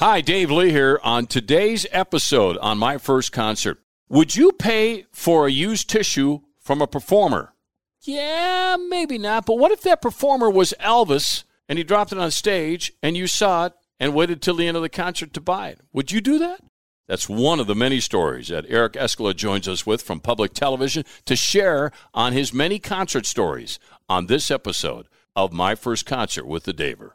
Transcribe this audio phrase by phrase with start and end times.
[0.00, 0.98] Hi, Dave Lee here.
[1.02, 3.76] On today's episode on my first concert,
[4.08, 7.52] would you pay for a used tissue from a performer?
[8.00, 9.44] Yeah, maybe not.
[9.44, 13.26] But what if that performer was Elvis and he dropped it on stage and you
[13.26, 15.80] saw it and waited till the end of the concert to buy it?
[15.92, 16.62] Would you do that?
[17.06, 21.04] That's one of the many stories that Eric Eskola joins us with from public television
[21.26, 23.78] to share on his many concert stories
[24.08, 27.10] on this episode of My First Concert with the Daver.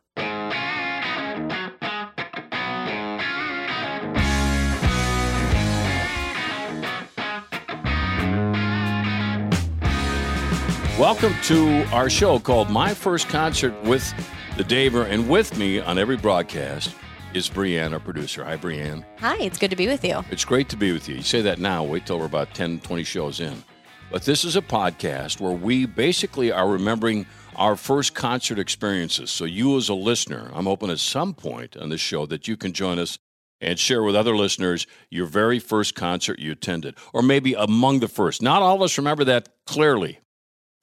[10.99, 14.13] Welcome to our show called My First Concert with
[14.55, 16.95] the Daver, and with me on every broadcast
[17.33, 18.45] is Brianne, our producer.
[18.45, 19.03] Hi, Brianne.
[19.19, 20.23] Hi, it's good to be with you.
[20.31, 21.15] It's great to be with you.
[21.15, 23.61] You say that now, wait till we're about 10, 20 shows in.
[24.09, 27.25] But this is a podcast where we basically are remembering
[27.57, 29.31] our first concert experiences.
[29.31, 32.55] So, you as a listener, I'm hoping at some point on this show that you
[32.55, 33.19] can join us
[33.59, 38.07] and share with other listeners your very first concert you attended, or maybe among the
[38.07, 38.41] first.
[38.41, 40.19] Not all of us remember that clearly.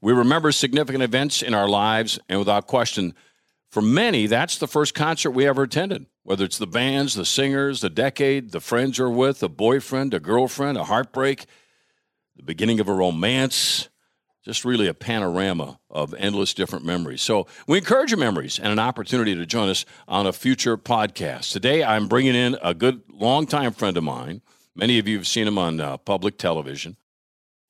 [0.03, 3.15] We remember significant events in our lives, and without question,
[3.71, 6.07] for many, that's the first concert we ever attended.
[6.25, 10.19] Whether it's the bands, the singers, the decade, the friends you're with, a boyfriend, a
[10.19, 11.47] girlfriend, a heartbreak,
[12.37, 13.89] the beginning of a romance,
[14.45, 17.23] just really a panorama of endless different memories.
[17.23, 21.53] So we encourage your memories and an opportunity to join us on a future podcast.
[21.53, 24.43] Today, I'm bringing in a good longtime friend of mine.
[24.75, 26.97] Many of you have seen him on uh, public television.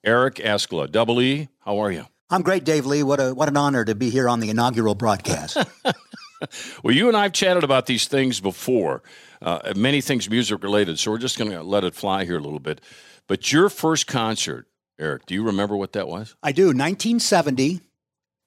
[0.03, 0.91] Eric Eskola.
[0.91, 2.07] Double E, how are you?
[2.31, 3.03] I'm great, Dave Lee.
[3.03, 5.59] What a what an honor to be here on the inaugural broadcast.
[6.83, 9.03] well, you and I've chatted about these things before,
[9.41, 10.99] uh, many things music related.
[10.99, 12.81] So we're just going to let it fly here a little bit.
[13.27, 14.67] But your first concert,
[14.99, 16.35] Eric, do you remember what that was?
[16.43, 16.67] I do.
[16.67, 17.81] 1970,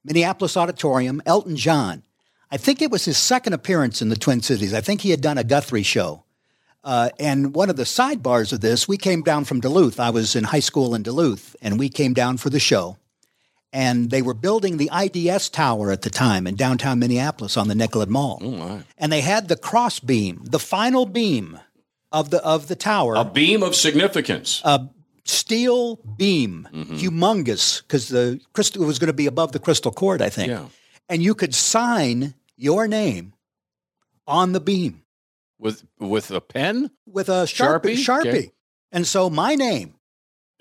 [0.03, 2.03] Minneapolis Auditorium, Elton John.
[2.51, 4.73] I think it was his second appearance in the Twin Cities.
[4.73, 6.23] I think he had done a Guthrie show.
[6.83, 9.99] Uh, and one of the sidebars of this, we came down from Duluth.
[9.99, 12.97] I was in high school in Duluth, and we came down for the show
[13.75, 17.75] and they were building the IDS tower at the time in downtown Minneapolis on the
[17.75, 18.39] Nicollet Mall.
[18.41, 21.59] Oh and they had the cross beam, the final beam
[22.09, 23.15] of the of the tower.
[23.15, 24.61] A beam of significance.
[24.63, 24.87] A
[25.25, 26.95] steel beam, mm-hmm.
[26.95, 30.47] humongous, because the crystal it was going to be above the crystal court, I think.
[30.47, 30.67] Yeah.
[31.09, 33.33] And you could sign your name
[34.25, 35.03] on the beam
[35.59, 38.23] with with a pen, with a sharpie, sharpie.
[38.23, 38.27] sharpie.
[38.27, 38.51] Okay.
[38.93, 39.95] And so my name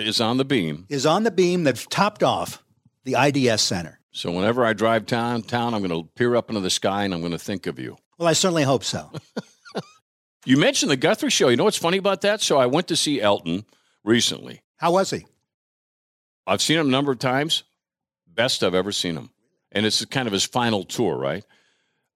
[0.00, 0.86] is on the beam.
[0.88, 2.63] Is on the beam that's topped off
[3.04, 4.00] the IDS Center.
[4.10, 7.12] So whenever I drive town, town, I'm going to peer up into the sky and
[7.12, 7.96] I'm going to think of you.
[8.18, 9.10] Well, I certainly hope so.
[10.44, 11.48] you mentioned the Guthrie show.
[11.48, 12.40] You know what's funny about that?
[12.40, 13.64] So I went to see Elton
[14.04, 14.62] recently.
[14.76, 15.26] How was he?
[16.46, 17.64] I've seen him a number of times.
[18.26, 19.30] Best I've ever seen him.
[19.72, 21.44] And it's kind of his final tour, right?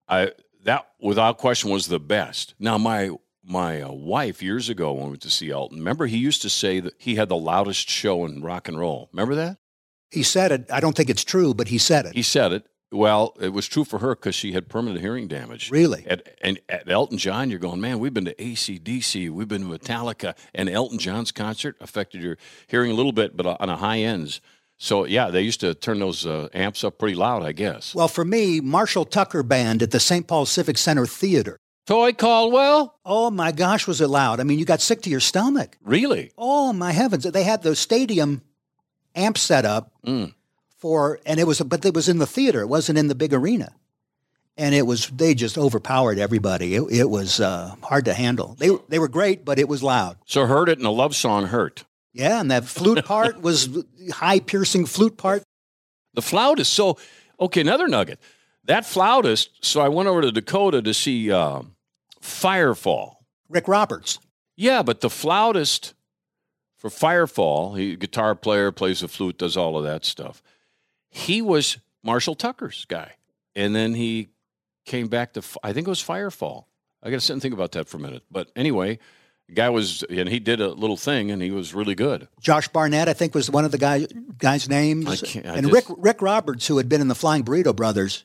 [0.09, 0.33] I
[0.65, 2.55] that without question was the best.
[2.59, 3.11] Now my
[3.43, 6.51] my uh, wife years ago when we went to see Elton, remember he used to
[6.51, 9.09] say that he had the loudest show in rock and roll.
[9.13, 9.59] Remember that?
[10.11, 10.71] He said it.
[10.71, 12.15] I don't think it's true, but he said it.
[12.15, 12.67] He said it.
[12.91, 15.71] Well, it was true for her because she had permanent hearing damage.
[15.71, 16.07] Really?
[16.07, 19.79] At, and at Elton John, you're going, man, we've been to ACDC, we've been to
[19.79, 23.99] Metallica, and Elton John's concert affected your hearing a little bit, but on a high
[23.99, 24.41] ends.
[24.79, 27.95] So, yeah, they used to turn those uh, amps up pretty loud, I guess.
[27.95, 30.27] Well, for me, Marshall Tucker Band at the St.
[30.27, 31.59] Paul Civic Center Theater.
[31.87, 32.99] Toy Caldwell?
[33.05, 34.41] Oh, my gosh, was it loud?
[34.41, 35.77] I mean, you got sick to your stomach.
[35.83, 36.31] Really?
[36.39, 37.25] Oh, my heavens.
[37.25, 38.43] They had the stadium
[39.19, 39.93] amp set up.
[40.07, 40.33] Mm
[40.79, 42.61] for, and it was, but it was in the theater.
[42.61, 43.73] It wasn't in the big arena.
[44.57, 46.75] And it was, they just overpowered everybody.
[46.75, 48.57] It, it was uh, hard to handle.
[48.59, 50.17] They, they were great, but it was loud.
[50.25, 51.85] So heard it and a love song hurt.
[52.13, 53.69] Yeah, and that flute part was
[54.13, 55.43] high piercing flute part.
[56.15, 56.73] The flautist.
[56.73, 56.99] So,
[57.39, 58.19] okay, another nugget.
[58.65, 59.51] That flautist.
[59.61, 61.63] So I went over to Dakota to see uh,
[62.21, 63.17] Firefall.
[63.49, 64.19] Rick Roberts.
[64.57, 65.95] Yeah, but the flautist
[66.79, 70.43] for Firefall, he guitar player, plays the flute, does all of that stuff
[71.11, 73.13] he was Marshall Tucker's guy.
[73.55, 74.29] And then he
[74.85, 76.65] came back to, I think it was Firefall.
[77.03, 78.23] I got to sit and think about that for a minute.
[78.31, 78.99] But anyway,
[79.47, 82.29] the guy was, and he did a little thing, and he was really good.
[82.41, 84.07] Josh Barnett, I think, was one of the guy,
[84.39, 85.07] guys' names.
[85.07, 88.25] I I and just, Rick Rick Roberts, who had been in the Flying Burrito Brothers,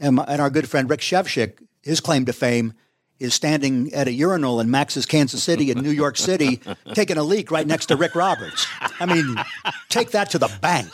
[0.00, 2.72] and, my, and our good friend Rick Shevchik, his claim to fame
[3.18, 6.60] is standing at a urinal in Max's Kansas City in New York City,
[6.94, 8.66] taking a leak right next to Rick Roberts.
[9.00, 9.36] I mean,
[9.88, 10.88] take that to the bank.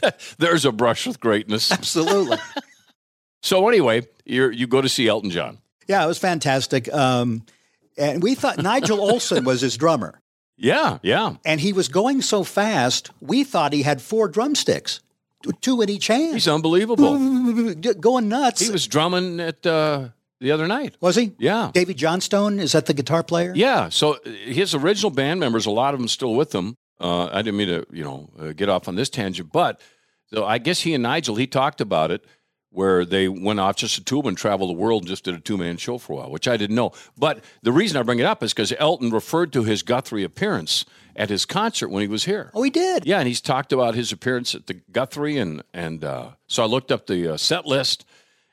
[0.38, 1.72] There's a brush with greatness.
[1.72, 2.38] Absolutely.
[3.42, 5.58] so anyway, you you go to see Elton John.
[5.86, 6.92] Yeah, it was fantastic.
[6.92, 7.42] Um,
[7.96, 10.20] and we thought Nigel Olsson was his drummer.
[10.56, 11.36] Yeah, yeah.
[11.44, 15.00] And he was going so fast, we thought he had four drumsticks,
[15.60, 16.34] two in each hand.
[16.34, 17.74] He's unbelievable.
[17.94, 18.60] going nuts.
[18.60, 20.08] He was drumming at uh,
[20.40, 20.96] the other night.
[21.00, 21.32] Was he?
[21.38, 21.70] Yeah.
[21.72, 23.52] Davey Johnstone is that the guitar player?
[23.54, 23.88] Yeah.
[23.88, 26.76] So uh, his original band members, a lot of them still with him.
[27.00, 29.80] Uh, I didn't mean to, you know, uh, get off on this tangent, but
[30.32, 32.24] so I guess he and Nigel he talked about it
[32.70, 35.40] where they went off just a tube and traveled the world and just did a
[35.40, 36.92] two man show for a while, which I didn't know.
[37.16, 40.84] But the reason I bring it up is because Elton referred to his Guthrie appearance
[41.16, 42.50] at his concert when he was here.
[42.54, 43.06] Oh, he did.
[43.06, 46.66] Yeah, and he's talked about his appearance at the Guthrie, and and uh, so I
[46.66, 48.04] looked up the uh, set list,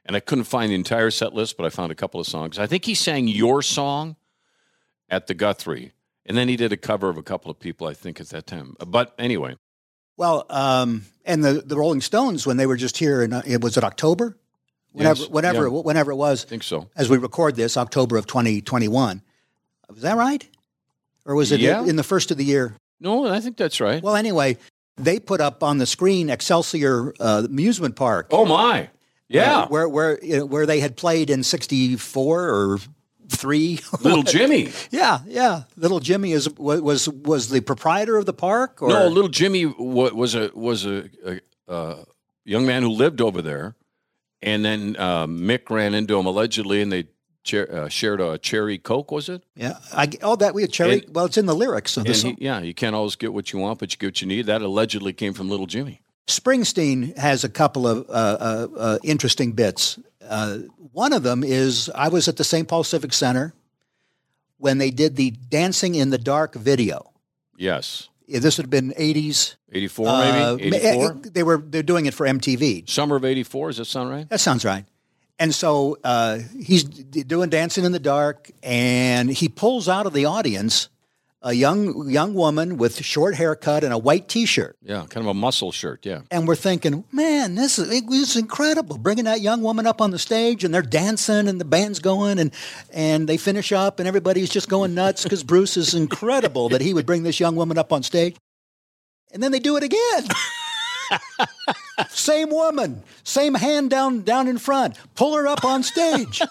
[0.06, 2.60] and I couldn't find the entire set list, but I found a couple of songs.
[2.60, 4.16] I think he sang your song
[5.10, 5.94] at the Guthrie,
[6.26, 8.48] and then he did a cover of a couple of people, I think, at that
[8.48, 8.76] time.
[8.86, 9.56] But anyway,
[10.18, 13.62] Well, um, and the, the Rolling Stones when they were just here in uh, it
[13.62, 14.38] was it October,
[14.92, 15.78] whenever Yes, whenever yeah.
[15.80, 16.90] it, whenever it was I think so.
[16.96, 19.22] as we record this October of twenty twenty one.
[19.90, 20.48] Was that right?
[21.26, 21.84] Or was it Yeah.
[21.84, 22.76] in the first of the year?
[23.00, 24.02] No, I think that's right.
[24.02, 24.58] Well, anyway,
[24.98, 28.28] they put up on the screen Excelsior uh, amusement park.
[28.32, 28.90] oh my,
[29.28, 32.80] yeah, uh, where where you know, where they had played in '64 or
[33.30, 33.80] three.
[34.02, 34.72] little Jimmy.
[34.92, 35.64] yeah, yeah.
[35.76, 38.82] Little Jimmy is was was, the proprietor of the park.
[38.82, 38.90] Or?
[38.90, 42.06] No, little Jimmy was a was a, a, a
[42.44, 43.76] young man who lived over there,
[44.42, 47.06] and then uh, Mick ran into him allegedly, and they
[47.44, 49.12] cher- uh, shared a cherry coke.
[49.12, 49.44] Was it?
[49.56, 49.78] yeah.
[49.94, 51.04] I, oh, that we had cherry.
[51.06, 52.36] And- well, it's in the lyrics of the song.
[52.38, 54.46] he, yeah, you can't always get what you want, but you get what you need.
[54.46, 56.02] That allegedly came from Little Jimmy.
[56.28, 60.00] Springsteen has a couple of uh, uh, uh, interesting bits.
[60.28, 60.60] Uh,
[60.92, 62.68] one of them is I was at the St.
[62.68, 63.54] Paul Civic Center
[64.58, 67.12] when they did the Dancing in the Dark video.
[67.58, 69.56] Yes, This would have been 80s.
[69.72, 71.14] eighty four Uh, maybe eighty four.
[71.14, 72.90] They were they're doing it for MTV.
[72.90, 73.70] Summer of eighty four.
[73.70, 74.28] Does that sound right?
[74.30, 74.86] That sounds right.
[75.38, 80.26] And so uh, he's doing Dancing in the Dark, and he pulls out of the
[80.26, 80.88] audience
[81.46, 84.76] a young young woman with short haircut and a white T-shirt.
[84.82, 86.04] Yeah, kind of a muscle shirt.
[86.04, 86.22] Yeah.
[86.32, 88.98] And we're thinking, man, this is it was incredible.
[88.98, 92.40] Bringing that young woman up on the stage, and they're dancing, and the band's going,
[92.40, 92.52] and
[92.92, 96.96] and they finish up, and everybody's just going nuts because Bruce is incredible that he
[96.96, 98.36] would bring this young woman up on stage.
[99.32, 100.28] And then they do it again.
[102.10, 104.98] same woman, same hand down down in front.
[105.14, 106.42] Pull her up on stage.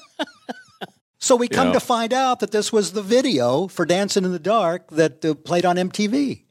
[1.25, 1.73] So we come Yeah.
[1.75, 5.32] to find out that this was the video for Dancing in the Dark that uh,
[5.32, 6.43] played on MTV.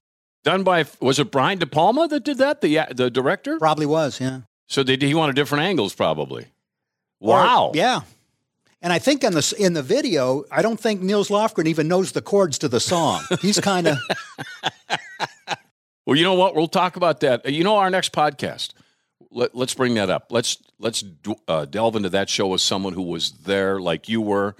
[0.44, 2.62] Done by was it Brian De Palma that did that?
[2.62, 3.60] The the director.
[3.60, 4.42] Probably was, yeah.
[4.68, 6.46] So they, he wanted different angles, probably.
[7.20, 7.72] Or- Wow.
[7.76, 8.02] yeah.
[8.82, 12.12] And I think in the in the video, I don't think Nils Lofgren even knows
[12.14, 13.22] the chords to the song.
[13.42, 14.00] He's kind of
[16.08, 16.56] Well, you know what?
[16.56, 17.46] We'll talk about that.
[17.46, 18.74] Uh, You know, our next podcast.
[19.34, 20.28] Let, let's bring that up.
[20.30, 21.04] Let's let's
[21.48, 24.56] uh, delve into that show with someone who was there, like you were,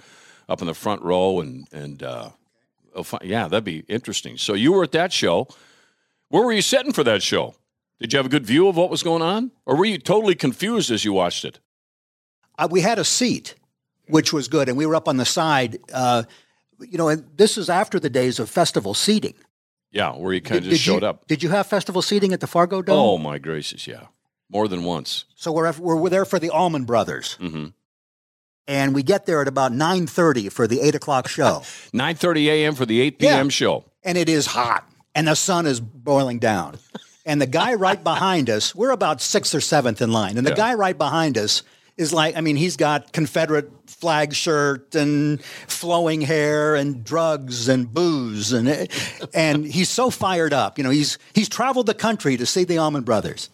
[0.48, 2.30] up in the front row, and and uh,
[2.94, 4.36] oh, yeah, that'd be interesting.
[4.38, 5.48] So you were at that show.
[6.28, 7.54] Where were you sitting for that show?
[8.00, 10.34] Did you have a good view of what was going on, or were you totally
[10.34, 11.60] confused as you watched it?
[12.58, 13.54] uh, we had a seat,
[14.08, 15.78] which was good, and we were up on the side.
[15.92, 16.24] Uh,
[16.80, 19.34] you know, and this is after the days of festival seating.
[19.90, 21.26] Yeah, where you kind of just showed you, up.
[21.28, 22.98] Did you have festival seating at the Fargo Dome?
[22.98, 24.06] Oh my gracious, yeah,
[24.54, 25.24] more than once.
[25.34, 27.66] So we're we're, we're there for the Allman Brothers, hmm
[28.66, 31.62] and we get there at about nine thirty for the eight o'clock show,
[31.92, 32.74] Nine thirty a.m.
[32.74, 33.46] for the eight p.m.
[33.46, 33.50] Yeah.
[33.50, 33.84] show.
[34.02, 36.78] and it is hot, and the sun is boiling down.
[37.26, 40.50] And the guy right behind us, we're about sixth or seventh in line, and the
[40.52, 40.56] Yeah.
[40.56, 41.62] guy right behind us
[41.98, 47.92] is like, I mean, he's got Confederate flag shirt and flowing hair and drugs and
[47.92, 48.88] booze, and
[49.34, 50.78] and he's so fired up.
[50.78, 53.50] You know, he's he's traveled the country to see the Allman Brothers.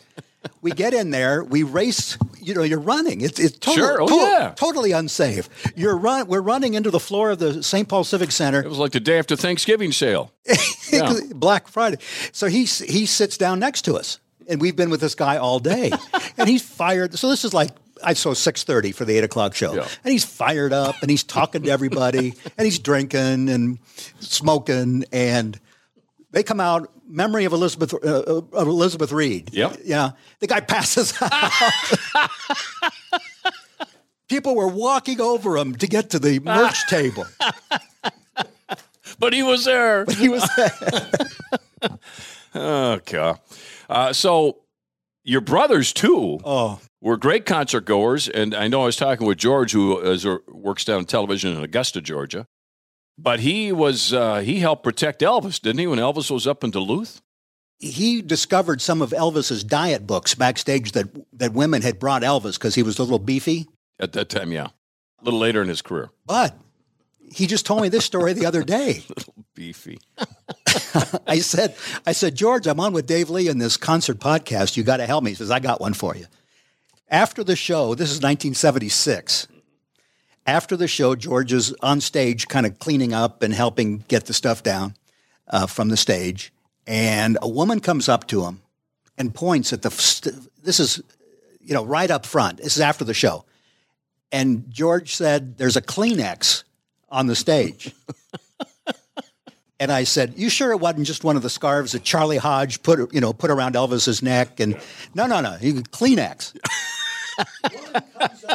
[0.63, 2.17] We get in there, we race.
[2.41, 3.21] You know, you're running.
[3.21, 4.53] It's it's totally, Sure, oh, yeah.
[4.57, 5.49] totally unsafe.
[5.77, 6.27] You're run.
[6.27, 7.87] We're running into the floor of the St.
[7.89, 8.61] Paul Civic Center.
[8.63, 10.33] It was like the day after Thanksgiving sale.
[10.93, 11.15] Yeah.
[11.33, 11.99] Black Friday.
[12.33, 14.19] So he he sits down next to us,
[14.49, 15.93] and we've been with this guy all day,
[16.37, 17.17] and he's fired.
[17.17, 17.71] So this is like
[18.03, 19.87] I saw six thirty for the eight o'clock show, Yeah.
[20.03, 23.79] and he's fired up, and he's talking to everybody, and he's drinking and
[24.19, 25.61] smoking, and
[26.33, 26.91] they come out.
[27.11, 29.51] Memory of Elizabeth uh, uh, of Elizabeth Reed.
[29.53, 29.79] Yep.
[29.85, 30.13] Yeah.
[30.39, 31.51] The guy passes out.
[34.29, 37.25] People were walking over him to get to the merch table.
[39.19, 40.05] But he was there.
[40.07, 41.99] He was there.
[42.55, 43.35] Okay.
[43.89, 44.59] Uh, so
[45.25, 49.39] your brothers too Oh, were great concert goers, and I know I was talking with
[49.39, 52.47] George, who is, uh, works down television in Augusta, Georgia.
[53.23, 55.87] But he was uh, he helped protect Elvis, didn't he?
[55.87, 57.21] When Elvis was up in Duluth.
[57.79, 62.75] he discovered some of Elvis's diet books backstage that that women had brought Elvis because
[62.75, 63.67] he was a little beefy.
[63.99, 64.69] At that time, yeah,
[65.21, 66.57] a little later in his career, But
[67.33, 69.05] he just told me this story the other day.
[69.09, 70.01] Little beefy.
[71.29, 74.77] I said, I said, George, I'm on with Dave Lee in this concert podcast.
[74.77, 75.31] You got to help me.
[75.31, 76.27] He says, I got one for you.
[77.09, 79.47] After the show, this is 1976.
[80.47, 84.33] After the show, George is on stage, kind of cleaning up and helping get the
[84.33, 84.95] stuff down
[85.49, 86.53] uh, from the stage.
[86.87, 88.63] And a woman comes up to him
[89.19, 89.91] and points at the.
[89.91, 91.03] St- this is,
[91.61, 92.59] you know, right up front.
[92.59, 93.45] This is after the show.
[94.33, 96.65] And George said, "There's a Kleenex
[97.11, 97.95] on the stage."
[99.81, 102.83] and I said, "You sure it wasn't just one of the scarves that Charlie Hodge
[102.83, 104.81] put, you know, put around Elvis's neck?" And
[105.15, 106.57] no, no, no, he Kleenex.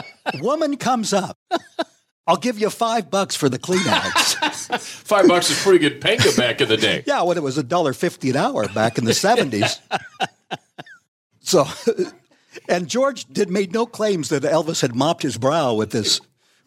[0.42, 1.38] Woman comes up.
[1.50, 1.72] Woman comes up.
[2.28, 4.80] I'll give you five bucks for the Kleenex.
[5.06, 7.04] Five bucks is pretty good paying back in the day.
[7.06, 9.80] yeah, when it was a dollar fifty an hour back in the seventies.
[11.42, 11.66] so,
[12.68, 16.20] and George did made no claims that Elvis had mopped his brow with this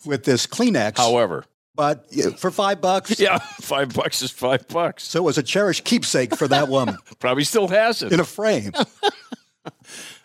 [0.06, 0.96] with this Kleenex.
[0.96, 2.06] However, but
[2.38, 5.02] for five bucks, yeah, five bucks is five bucks.
[5.08, 8.12] so it was a cherished keepsake for that woman Probably still has it.
[8.12, 8.70] in a frame.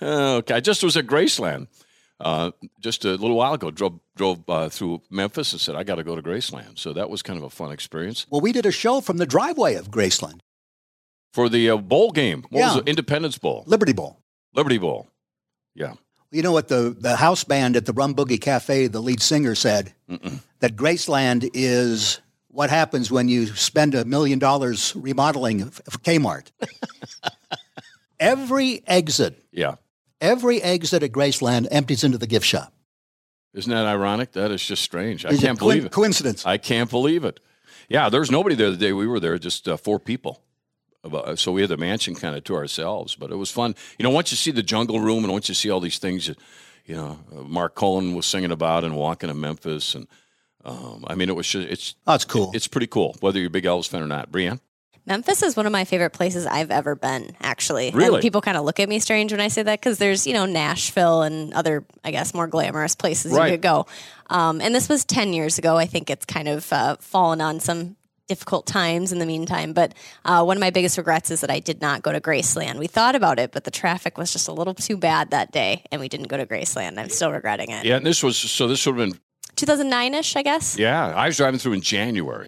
[0.01, 1.67] Okay, I just was at Graceland
[2.19, 3.71] uh, just a little while ago.
[3.71, 6.79] Drove drove uh, through Memphis and said I got to go to Graceland.
[6.79, 9.25] So that was kind of a fun experience Well, we did a show from the
[9.25, 10.39] driveway of Graceland,
[11.31, 12.45] for the uh, bowl game.
[12.49, 12.87] What was it?
[12.87, 14.19] Independence Bowl, Liberty Bowl.
[14.53, 15.07] Liberty Bowl.
[15.75, 15.93] Yeah,
[16.31, 19.55] You know what the, the house band at the Rum Boogie Cafe, the lead singer
[19.55, 19.93] said?
[20.59, 26.51] That Graceland is what happens when you spend a million dollars remodeling Kmart.
[28.19, 29.75] every exit, yeah.
[30.21, 32.73] Every exit at Graceland empties into the gift shop.
[33.53, 34.31] Isn't that ironic?
[34.31, 35.25] That is just strange.
[35.25, 35.91] I Is can't believe it.
[35.91, 36.45] Coincidence.
[36.45, 37.39] I can't believe it.
[37.89, 40.41] Yeah, there was nobody there the day we were there, just uh, four people.
[41.35, 43.75] So we had the mansion kind of to ourselves, but it was fun.
[43.99, 46.27] You know, once you see the jungle room and once you see all these things
[46.27, 46.37] that,
[46.85, 50.07] you know, uh, Marc Cohn was singing about and walking to Memphis, and
[50.63, 52.51] um, I mean, it was just, it's Oh, it's cool.
[52.53, 54.31] it's pretty cool, whether you're a big Elvis fan or not.
[54.31, 54.61] Brianne,
[55.05, 57.91] Memphis is one of my favorite places I've ever been, actually.
[57.91, 58.15] Really?
[58.15, 60.33] And people kind of look at me strange when I say that because there's, you
[60.33, 63.47] know, Nashville and other, I guess, more glamorous places Right.
[63.47, 63.85] you could go.
[64.29, 65.75] Um, and this was 10 years ago.
[65.77, 67.97] I think it's kind of uh, fallen on some
[68.29, 69.73] difficult times in the meantime.
[69.73, 69.93] But
[70.23, 72.79] uh, one of my biggest regrets is that I did not go to Graceland.
[72.79, 75.83] We thought about it, but the traffic was just a little too bad that day,
[75.91, 76.97] and we didn't go to Graceland.
[76.97, 77.83] I'm still regretting it.
[77.83, 79.19] yeah, and this was so this would have been
[79.57, 80.77] 2009 ish, I guess.
[80.79, 82.47] Yeah, I was driving through in January,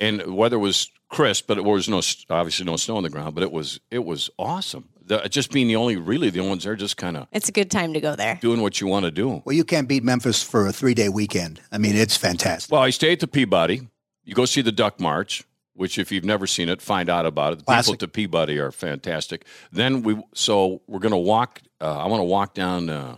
[0.00, 2.00] and weather was crisp, but it was no
[2.30, 3.34] obviously no snow on the ground.
[3.34, 4.88] But it was it was awesome.
[5.04, 7.52] The, just being the only really the only ones there, just kind of It's a
[7.52, 8.38] good time to go there.
[8.40, 9.42] doing what you want to do.
[9.44, 11.60] well, you can't beat Memphis for a three day weekend.
[11.72, 12.72] I mean, it's fantastic.
[12.72, 13.88] Well, I stay at the Peabody.
[14.24, 15.42] You go see the Duck March,
[15.74, 17.58] which if you've never seen it, find out about it.
[17.58, 17.86] The Classic.
[17.86, 19.44] people at the Peabody are fantastic.
[19.72, 21.60] Then we so we're going to walk.
[21.80, 23.16] Uh, I want to walk down uh,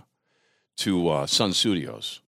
[0.79, 2.22] to uh, Sun Studios.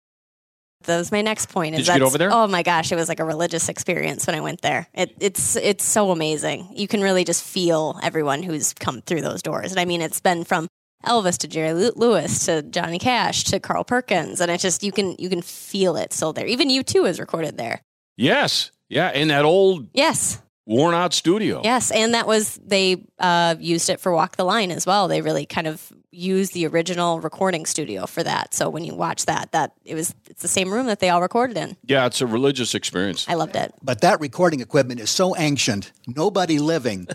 [0.84, 1.74] That was my next point.
[1.74, 2.30] Is Did you get over there?
[2.32, 4.88] Oh my gosh, it was like a religious experience when I went there.
[4.94, 6.68] It, it's it's so amazing.
[6.74, 9.70] You can really just feel everyone who's come through those doors.
[9.70, 10.68] And I mean, it's been from
[11.04, 15.16] Elvis to Jerry Lewis to Johnny Cash to Carl Perkins, and it's just you can
[15.18, 16.46] you can feel it still there.
[16.46, 17.80] Even U2 is recorded there.
[18.16, 21.60] Yes, yeah, in that old Yes, worn out studio.
[21.64, 25.08] yes, and that was they uh, used it for Walk the Line as well.
[25.08, 28.54] They really kind of used the original recording studio for that.
[28.54, 31.20] So when you watch that, that it was it's the same room that they all
[31.20, 31.76] recorded in.
[31.86, 33.26] Yeah, it's a religious experience.
[33.28, 33.74] I loved it.
[33.82, 37.08] But that recording equipment is so ancient, nobody living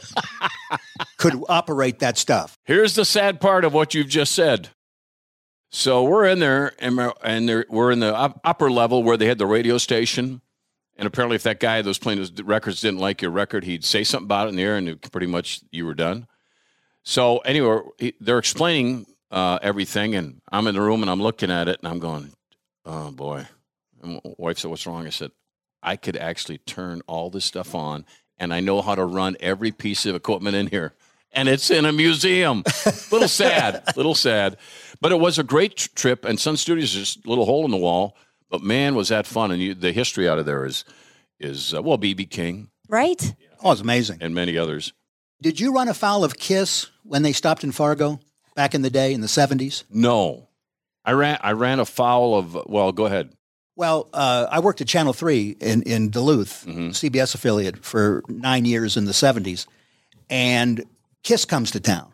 [1.18, 2.58] could operate that stuff.
[2.65, 4.70] Here's the sad part of what you've just said.
[5.72, 9.38] So we're in there, and we're, and we're in the upper level where they had
[9.38, 10.41] the radio station.
[11.00, 14.25] And apparently, if that guy those his records didn't like your record, he'd say something
[14.25, 16.27] about it in the air, and pretty much you were done.
[17.03, 21.50] So anyway, he, they're explaining uh, everything, and I'm in the room and I'm looking
[21.50, 22.34] at it, and I'm going,
[22.86, 23.48] "Oh boy."
[24.03, 25.32] And my wife said, "What's wrong?" I said,
[25.82, 28.06] "I could actually turn all this stuff on,
[28.38, 30.94] and I know how to run every piece of equipment in here."
[31.32, 32.63] and it's in a museum.
[33.12, 34.58] little sad, little sad,
[35.00, 36.25] but it was a great trip.
[36.25, 38.18] And Sun Studios is just a little hole in the wall,
[38.50, 39.51] but man, was that fun!
[39.51, 40.86] And you, the history out of there is
[41.39, 43.36] is uh, well, BB King Right?
[43.63, 44.18] Oh, it's amazing.
[44.22, 44.94] and many others.
[45.41, 48.20] Did you run afoul of Kiss when they stopped in Fargo
[48.56, 49.84] back in the day in the 70s?
[49.89, 50.50] No,
[51.06, 52.58] I ran I ran afoul of.
[52.68, 53.32] Well, go ahead.
[53.75, 56.89] Well, uh, I worked at Channel 3 in, in Duluth, Mhm.
[56.89, 59.68] CBS affiliate, for nine years in the 70s.
[60.29, 60.84] And
[61.24, 62.12] Kiss comes to town.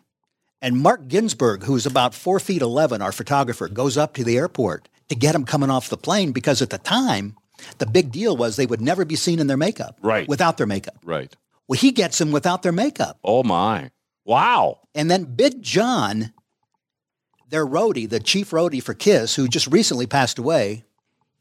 [0.62, 4.88] And Mark Ginsburg, who's about four feet 11, our photographer, goes up to the airport
[5.10, 7.36] to get him coming off the plane because at the time,
[7.78, 9.98] the big deal was they would never be seen in their makeup.
[10.02, 10.28] Right.
[10.28, 10.98] Without their makeup.
[11.04, 11.36] Right.
[11.68, 13.18] Well, he gets them without their makeup.
[13.24, 13.92] Oh my!
[14.24, 14.80] Wow.
[14.94, 16.32] And then Big John,
[17.50, 20.84] their roadie, the chief roadie for Kiss, who just recently passed away,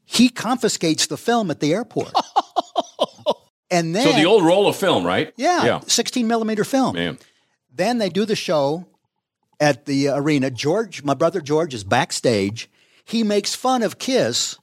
[0.03, 2.11] he confiscates the film at the airport.
[3.71, 5.33] and then So the old roll of film, right?
[5.37, 5.79] yeah, Yeah.
[5.85, 6.95] 16 millimeter film.
[6.95, 7.17] Man.
[7.73, 8.85] Then they do the show
[9.59, 10.49] at the arena.
[10.49, 12.69] George, my brother George, is backstage.
[13.05, 14.57] He makes fun of Kiss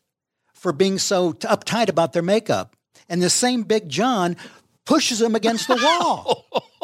[0.55, 2.77] for being so t- uptight about their makeup.
[3.09, 4.37] And the same Big John
[4.85, 6.47] pushes him against the wall.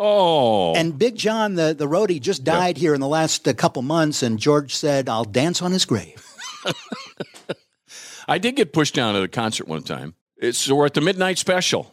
[0.00, 3.82] Oh, and Big John, the, the roadie, just died here in the last uh, couple
[3.82, 4.22] months.
[4.22, 6.24] And George said, I'll dance on his grave.
[8.28, 10.14] I did get pushed down at a concert one time.
[10.36, 11.92] It's so we're at the midnight special.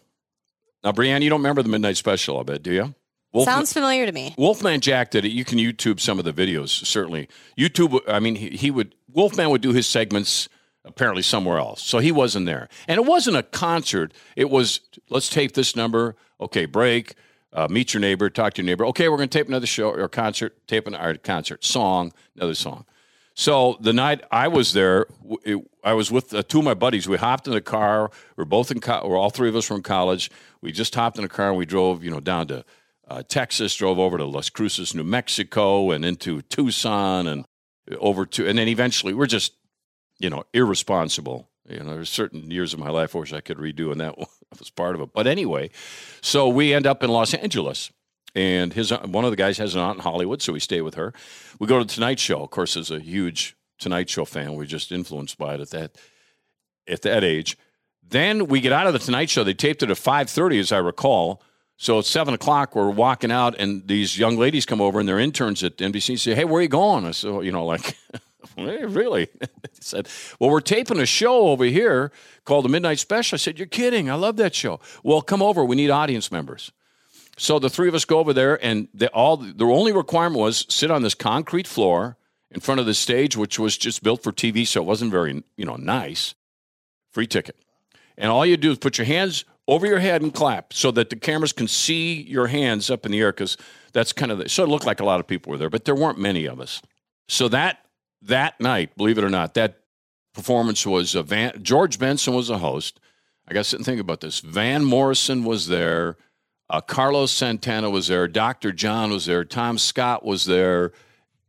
[0.83, 2.93] Now, Brianne, you don't remember the midnight special, I bet, do you?
[3.35, 4.33] Wolf- Sounds familiar to me.
[4.37, 5.31] Wolfman Jack did it.
[5.31, 7.27] You can YouTube some of the videos, certainly.
[7.57, 10.47] YouTube, I mean, he, he would, Wolfman would do his segments
[10.85, 11.81] apparently somewhere else.
[11.83, 12.69] So he wasn't there.
[12.87, 14.13] And it wasn't a concert.
[14.37, 16.15] It was, let's tape this number.
[16.39, 17.15] Okay, break.
[17.51, 18.85] Uh, meet your neighbor, talk to your neighbor.
[18.87, 22.55] Okay, we're going to tape another show or concert, tape an art concert, song, another
[22.55, 22.85] song.
[23.33, 25.07] So the night I was there,
[25.43, 27.07] it, I was with uh, two of my buddies.
[27.07, 28.11] We hopped in the car.
[28.37, 30.31] We are both in, co- we're all three of us from college.
[30.61, 32.63] We just hopped in the car and we drove, you know, down to
[33.07, 37.45] uh, Texas, drove over to Las Cruces, New Mexico, and into Tucson, and
[37.99, 39.53] over to, and then eventually we're just,
[40.19, 41.49] you know, irresponsible.
[41.67, 44.17] You know, there's certain years of my life I wish I could redo, and that
[44.59, 45.09] was part of it.
[45.13, 45.69] But anyway,
[46.21, 47.91] so we end up in Los Angeles,
[48.33, 50.95] and his one of the guys has an aunt in Hollywood, so we stay with
[50.95, 51.13] her.
[51.59, 52.41] We go to the Tonight Show.
[52.41, 55.97] Of course, as a huge Tonight Show fan, we're just influenced by it at that
[56.87, 57.57] at that age.
[58.07, 59.43] Then we get out of the Tonight Show.
[59.43, 61.41] They taped it at five thirty, as I recall.
[61.77, 65.19] So at seven o'clock, we're walking out, and these young ladies come over, and they're
[65.19, 66.09] interns at NBC.
[66.09, 67.97] And say, "Hey, where are you going?" I said, well, "You know, like."
[68.55, 69.27] Hey, really?
[69.41, 70.07] he said,
[70.39, 72.11] Well, we're taping a show over here
[72.45, 73.35] called The Midnight Special.
[73.35, 74.09] I said, You're kidding.
[74.09, 74.79] I love that show.
[75.03, 75.65] Well, come over.
[75.65, 76.71] We need audience members.
[77.37, 80.65] So the three of us go over there, and the, all the only requirement was
[80.69, 82.17] sit on this concrete floor
[82.49, 85.43] in front of the stage, which was just built for TV, so it wasn't very,
[85.57, 86.33] you know, nice.
[87.11, 87.57] Free ticket.
[88.17, 91.09] And all you do is put your hands over your head and clap so that
[91.09, 93.57] the cameras can see your hands up in the air because
[93.93, 95.85] that's kind of the, so it looked like a lot of people were there, but
[95.85, 96.81] there weren't many of us.
[97.27, 97.79] So that
[98.21, 99.79] that night, believe it or not, that
[100.33, 102.99] performance was a Van, George Benson was a host.
[103.47, 104.39] I got to sit and think about this.
[104.39, 106.17] Van Morrison was there.
[106.69, 108.27] Uh, Carlos Santana was there.
[108.27, 108.71] Dr.
[108.71, 109.45] John was there.
[109.45, 110.93] Tom Scott was there.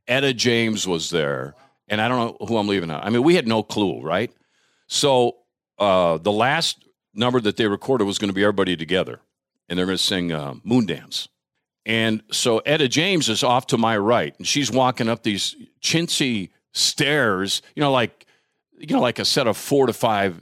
[0.06, 1.54] Etta James was there.
[1.88, 3.04] And I don't know who I'm leaving out.
[3.04, 4.30] I mean, we had no clue, right?
[4.88, 5.38] So
[5.78, 6.85] uh, the last
[7.16, 9.20] number that they recorded was going to be everybody together,
[9.68, 11.28] and they're going to sing uh, Moon Dance.
[11.84, 16.50] And so Etta James is off to my right, and she's walking up these chintzy
[16.72, 18.26] stairs, you know, like
[18.78, 20.40] you know, like a set of four to five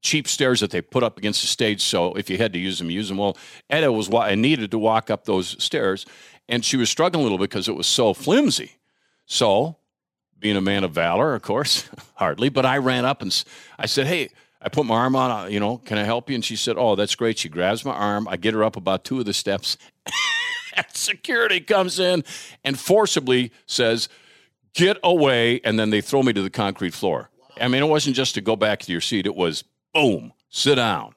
[0.00, 1.82] cheap stairs that they put up against the stage.
[1.82, 3.18] So if you had to use them, use them.
[3.18, 3.36] Well,
[3.70, 6.06] Etta was I needed to walk up those stairs,
[6.48, 8.72] and she was struggling a little because it was so flimsy.
[9.26, 9.76] So,
[10.38, 13.44] being a man of valor, of course, hardly, but I ran up and
[13.78, 14.28] I said, "Hey."
[14.64, 16.36] I put my arm on, uh, you know, can I help you?
[16.36, 17.38] And she said, Oh, that's great.
[17.38, 18.28] She grabs my arm.
[18.28, 19.76] I get her up about two of the steps.
[20.94, 22.24] Security comes in
[22.64, 24.08] and forcibly says,
[24.74, 27.30] get away, and then they throw me to the concrete floor.
[27.60, 30.76] I mean, it wasn't just to go back to your seat, it was boom, sit
[30.76, 31.14] down.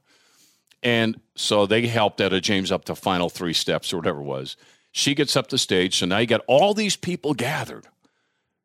[0.84, 4.56] And so they helped Etta James up to final three steps or whatever it was.
[4.92, 7.88] She gets up the stage, so now you got all these people gathered.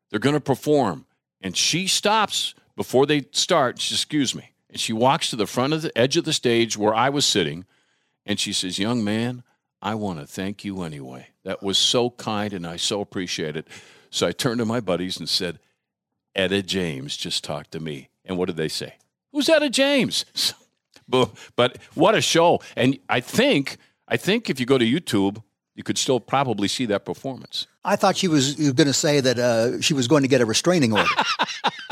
[0.09, 1.05] They're going to perform.
[1.41, 3.79] And she stops before they start.
[3.79, 4.50] She says, Excuse me.
[4.71, 7.25] And she walks to the front of the edge of the stage where I was
[7.25, 7.65] sitting.
[8.25, 9.43] And she says, Young man,
[9.81, 11.27] I want to thank you anyway.
[11.43, 13.67] That was so kind and I so appreciate it.
[14.09, 15.59] So I turned to my buddies and said,
[16.35, 18.09] Etta James just talked to me.
[18.23, 18.95] And what did they say?
[19.31, 20.25] Who's Etta James?
[21.07, 22.61] but what a show.
[22.75, 25.43] And I think, I think if you go to YouTube,
[25.75, 27.67] you could still probably see that performance.
[27.83, 30.41] I thought she was, was going to say that uh, she was going to get
[30.41, 31.09] a restraining order.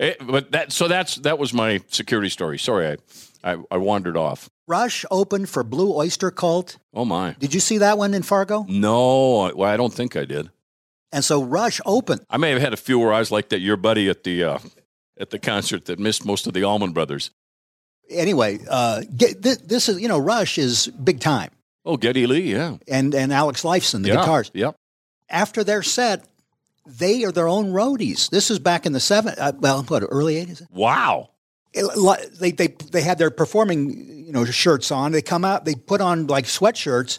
[0.00, 2.58] it, but that so that's that was my security story.
[2.58, 2.96] Sorry,
[3.44, 4.48] I, I, I wandered off.
[4.66, 6.78] Rush opened for Blue Oyster Cult.
[6.94, 7.36] Oh my!
[7.38, 8.64] Did you see that one in Fargo?
[8.68, 10.50] No, well, I don't think I did.
[11.12, 12.22] And so Rush opened.
[12.30, 13.60] I may have had a few where I was like that.
[13.60, 14.58] Your buddy at the uh,
[15.18, 17.30] at the concert that missed most of the Allman Brothers.
[18.08, 21.50] Anyway, uh, get, th- this is you know Rush is big time.
[21.84, 24.50] Oh, Geddy Lee, yeah, and and Alex Lifeson, the yeah, guitars.
[24.54, 24.76] Yep.
[25.28, 26.24] After their set,
[26.86, 28.30] they are their own roadies.
[28.30, 30.62] This is back in the seven, uh, well, what early eighties.
[30.70, 31.30] Wow.
[31.72, 31.86] It,
[32.40, 35.12] they they they had their performing you know shirts on.
[35.12, 37.18] They come out, they put on like sweatshirts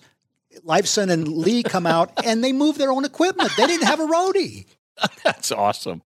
[0.66, 3.52] Lifeson and Lee come out and they move their own equipment.
[3.58, 4.66] They didn't have a roadie.
[5.24, 6.02] That's awesome.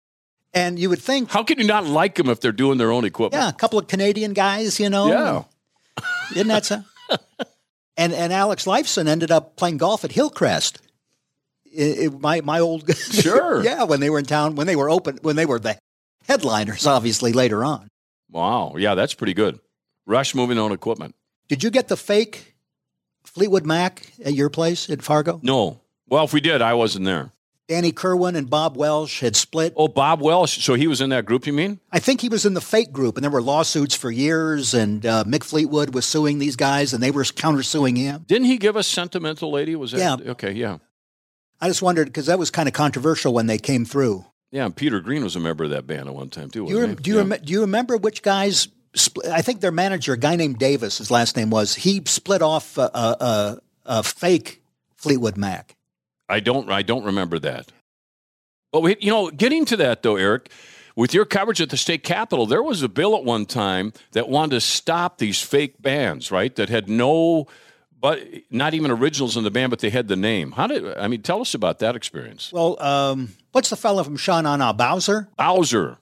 [0.52, 3.04] And you would think, how can you not like them if they're doing their own
[3.04, 3.40] equipment?
[3.40, 5.06] Yeah, a couple of Canadian guys, you know.
[5.06, 6.82] Yeah, isn't that so?
[7.96, 10.82] and and Alex Lifeson ended up playing golf at Hillcrest.
[11.72, 14.90] It, it, my my old sure, yeah, when they were in town, when they were
[14.90, 15.78] open, when they were the
[16.26, 17.88] headliners, obviously later on.
[18.30, 19.60] Wow, yeah, that's pretty good.
[20.06, 21.14] Rush moving on equipment.
[21.48, 22.54] Did you get the fake
[23.24, 25.40] Fleetwood Mac at your place at Fargo?
[25.42, 25.80] No.
[26.08, 27.32] Well, if we did, I wasn't there.
[27.68, 29.72] Danny Kirwan and Bob Welch had split.
[29.76, 30.64] Oh, Bob Welch.
[30.64, 31.78] So he was in that group, you mean?
[31.92, 34.74] I think he was in the fake group, and there were lawsuits for years.
[34.74, 38.24] And uh, Mick Fleetwood was suing these guys, and they were countersuing him.
[38.26, 39.76] Didn't he give us Sentimental Lady?
[39.76, 40.00] Was that?
[40.00, 40.32] Yeah.
[40.32, 40.78] Okay, yeah.
[41.60, 44.24] I just wondered because that was kind of controversial when they came through.
[44.50, 46.66] Yeah, and Peter Green was a member of that band at one time, too.
[46.66, 46.94] Do you, he?
[46.96, 47.22] do, you Yeah.
[47.28, 48.68] rem- do you remember which guys?
[48.94, 49.26] Split?
[49.26, 52.76] I think their manager, a guy named Davis, his last name was, he split off
[52.76, 54.60] a, a, a, a fake
[54.96, 55.76] Fleetwood Mac.
[56.28, 56.68] I don't.
[56.68, 57.70] I don't remember that.
[58.72, 60.50] But we, you know, getting to that though, Eric,
[60.96, 64.28] with your coverage at the state capitol, there was a bill at one time that
[64.28, 66.54] wanted to stop these fake bands, right?
[66.56, 67.46] That had no,
[68.00, 70.52] but not even originals in the band, but they had the name.
[70.52, 70.96] How did?
[70.96, 72.52] I mean, tell us about that experience.
[72.52, 75.28] Well, um, what's the fellow from Sean on Bowser?
[75.36, 75.98] Bowser,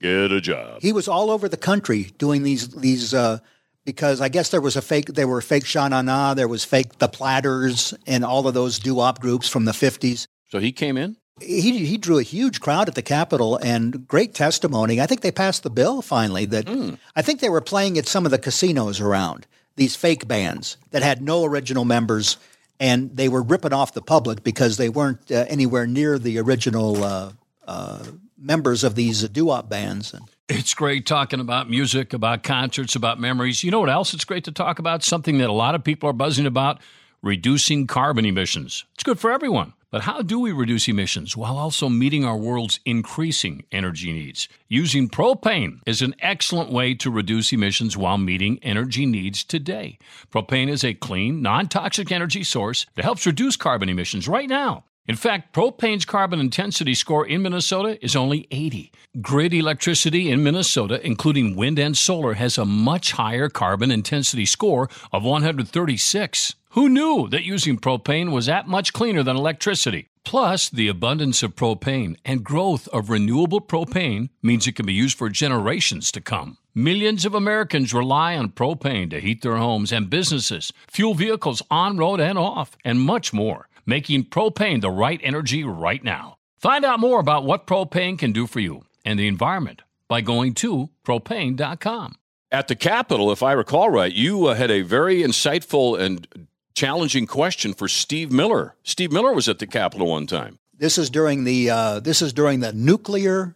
[0.00, 0.80] get a job.
[0.80, 3.38] He was all over the country doing these these uh,
[3.84, 5.06] because I guess there was a fake.
[5.06, 6.34] There were fake Sha Na Na.
[6.34, 10.28] There was fake The Platters and all of those doo wop groups from the fifties.
[10.50, 11.16] So he came in.
[11.40, 15.00] He he drew a huge crowd at the Capitol and great testimony.
[15.00, 16.44] I think they passed the bill finally.
[16.44, 16.68] That
[17.16, 21.02] I think they were playing at some of the casinos around these fake bands that
[21.02, 22.36] had no original members.
[22.80, 27.02] And they were ripping off the public because they weren't uh, anywhere near the original
[27.02, 27.32] uh,
[27.66, 28.04] uh,
[28.36, 30.12] members of these doo wop bands.
[30.12, 33.62] And It's great talking about music, about concerts, about memories.
[33.62, 35.02] You know what else it's great to talk about?
[35.02, 36.80] Something that a lot of people are buzzing about
[37.22, 38.84] reducing carbon emissions.
[38.94, 39.72] It's good for everyone.
[39.94, 44.48] But how do we reduce emissions while also meeting our world's increasing energy needs?
[44.66, 50.00] Using propane is an excellent way to reduce emissions while meeting energy needs today.
[50.32, 54.82] Propane is a clean, non toxic energy source that helps reduce carbon emissions right now.
[55.06, 58.90] In fact, propane's carbon intensity score in Minnesota is only 80.
[59.20, 64.88] Grid electricity in Minnesota, including wind and solar, has a much higher carbon intensity score
[65.12, 66.54] of 136.
[66.74, 70.08] Who knew that using propane was that much cleaner than electricity?
[70.24, 75.16] Plus, the abundance of propane and growth of renewable propane means it can be used
[75.16, 76.58] for generations to come.
[76.74, 81.96] Millions of Americans rely on propane to heat their homes and businesses, fuel vehicles on
[81.96, 86.38] road and off, and much more, making propane the right energy right now.
[86.58, 90.54] Find out more about what propane can do for you and the environment by going
[90.54, 92.16] to propane.com.
[92.50, 96.26] At the Capitol, if I recall right, you uh, had a very insightful and
[96.74, 98.74] challenging question for Steve Miller.
[98.82, 100.58] Steve Miller was at the Capitol one time.
[100.76, 103.54] this is during the uh, this is during the nuclear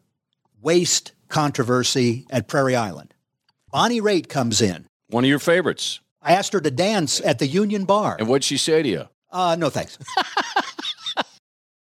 [0.63, 3.15] waste controversy at Prairie Island.
[3.71, 4.87] Bonnie Raitt comes in.
[5.09, 6.01] One of your favorites.
[6.23, 8.17] I asked her to dance at the Union Bar.
[8.19, 9.09] And what'd she say to you?
[9.31, 9.99] Uh, no thanks.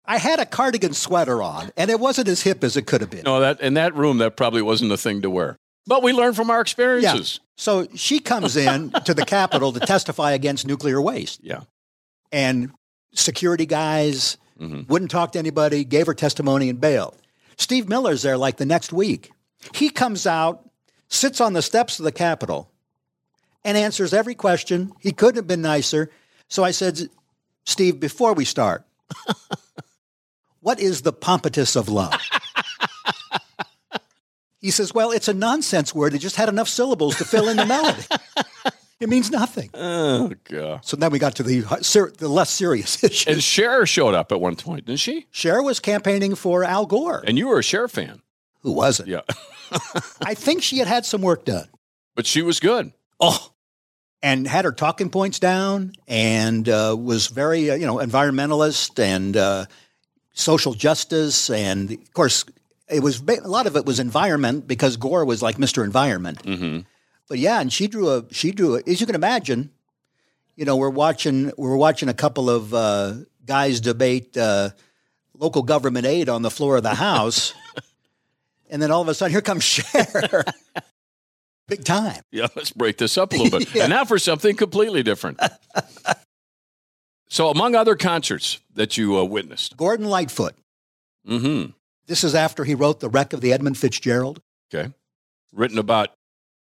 [0.05, 3.09] I had a cardigan sweater on, and it wasn't as hip as it could have
[3.09, 3.23] been.
[3.23, 5.55] No, that in that room, that probably wasn't the thing to wear.
[5.85, 7.39] But we learn from our experiences.
[7.41, 7.47] yeah.
[7.57, 11.61] So she comes in to the Capitol to testify against nuclear waste, Yeah.
[12.31, 12.71] and
[13.13, 14.87] security guys Mhm.
[14.87, 17.15] wouldn't talk to anybody, gave her testimony, and bailed.
[17.57, 19.31] Steve Miller's there like the next week.
[19.73, 20.69] He comes out,
[21.09, 22.71] sits on the steps of the Capitol,
[23.63, 24.91] and answers every question.
[24.99, 26.09] He couldn't have been nicer.
[26.49, 27.09] So I said,
[27.65, 28.85] Steve, before we start,
[30.61, 32.13] what is the pompatus of love?
[34.63, 36.15] He says, Well, it's a nonsense word.
[36.15, 38.03] It just had enough syllables to fill in the melody.
[39.01, 39.69] it means nothing.
[39.73, 40.85] Oh god.
[40.85, 43.29] So then we got to the, ser- the less serious issue.
[43.29, 45.27] And Cher showed up at one point, didn't she?
[45.31, 47.23] Cher was campaigning for Al Gore.
[47.27, 48.21] And you were a Cher fan.
[48.61, 49.09] Who wasn't?
[49.09, 49.21] Yeah.
[50.25, 51.67] I think she had had some work done.
[52.15, 52.93] But she was good.
[53.19, 53.51] Oh.
[54.21, 59.35] And had her talking points down and uh, was very, uh, you know, environmentalist and
[59.35, 59.65] uh,
[60.33, 61.49] social justice.
[61.49, 62.45] And of course,
[62.93, 65.83] it was a lot of it was environment because Gore was like Mr.
[65.83, 66.41] Environment.
[66.43, 66.79] Mm-hmm.
[67.27, 69.71] But yeah, and she drew a, she drew a, as you can imagine,
[70.55, 73.13] you know, we're watching, we're watching a couple of uh,
[73.45, 74.69] guys debate uh,
[75.37, 77.53] local government aid on the floor of the House.
[78.69, 80.43] and then all of a sudden, here comes Cher.
[81.67, 82.21] Big time.
[82.29, 83.69] Yeah, let's break this up a little bit.
[83.73, 83.83] Yeah.
[83.83, 85.39] And now for something completely different.
[87.29, 90.55] so, among other concerts that you uh, witnessed, Gordon Lightfoot.
[91.25, 91.71] mm-hmm.
[92.05, 94.41] This is after he wrote The Wreck of the Edmund Fitzgerald.
[94.73, 94.91] okay,
[95.53, 96.09] written about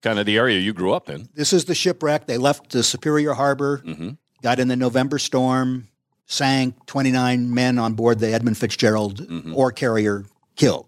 [0.02, 1.28] kind of the area you grew up in.
[1.34, 2.26] This is the shipwreck.
[2.26, 4.10] They left the Superior Harbor, Mm-hmm.
[4.42, 5.88] got in the November storm,
[6.26, 9.54] sank 29 men on board the Edmund Fitzgerald Mhm.
[9.56, 10.24] ore carrier
[10.56, 10.86] killed.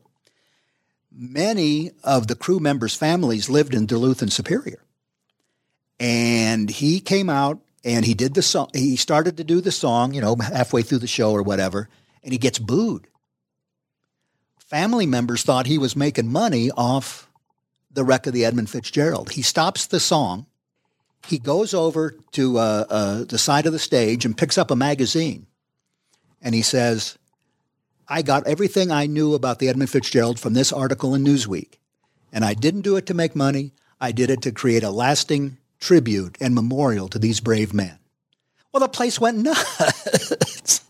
[1.10, 4.82] Many of the crew members' families lived in Duluth and Superior.
[5.98, 8.68] And he came out and he did the song.
[8.74, 11.88] He started to do the song, you know, halfway through the show or whatever,
[12.22, 13.08] and he gets booed.
[14.68, 17.30] Family members thought he was making money off
[17.90, 19.30] the wreck of the Edmund Fitzgerald.
[19.30, 20.44] He stops the song.
[21.26, 24.76] He goes over to uh, uh, the side of the stage and picks up a
[24.76, 25.46] magazine.
[26.42, 27.16] And he says,
[28.06, 31.78] I got everything I knew about the Edmund Fitzgerald from this article in Newsweek.
[32.30, 33.72] And I didn't do it to make money.
[33.98, 37.98] I did it to create a lasting tribute and memorial to these brave men.
[38.70, 40.82] Well, the place went nuts.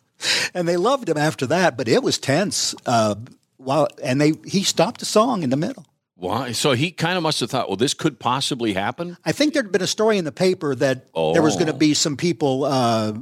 [0.52, 2.74] and they loved him after that, but it was tense.
[2.84, 3.14] Uh,
[3.58, 5.84] while, and they he stopped the song in the middle.
[6.18, 6.50] Why?
[6.50, 9.16] So he kind of must have thought, well, this could possibly happen.
[9.24, 11.32] I think there'd been a story in the paper that oh.
[11.32, 13.12] there was going to be some people uh,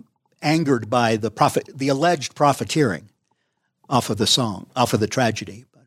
[0.40, 3.10] angered by the profit, the alleged profiteering
[3.90, 5.66] off of the song, off of the tragedy.
[5.74, 5.82] But,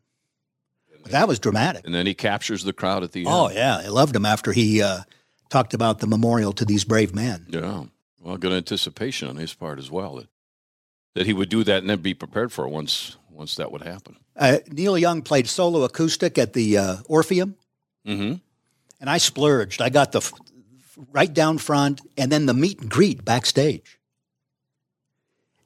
[1.02, 1.84] but that was dramatic.
[1.84, 3.28] And then he captures the crowd at the end.
[3.28, 5.00] Oh yeah, I loved him after he uh,
[5.48, 7.46] talked about the memorial to these brave men.
[7.48, 7.84] Yeah,
[8.20, 10.28] well, good anticipation on his part as well that,
[11.14, 13.82] that he would do that and then be prepared for it once once that would
[13.82, 14.16] happen.
[14.36, 17.56] Uh, Neil Young played solo acoustic at the uh, Orpheum,
[18.06, 18.34] mm-hmm.
[19.00, 19.82] and I splurged.
[19.82, 20.32] I got the f-
[21.12, 23.98] right down front, and then the meet and greet backstage.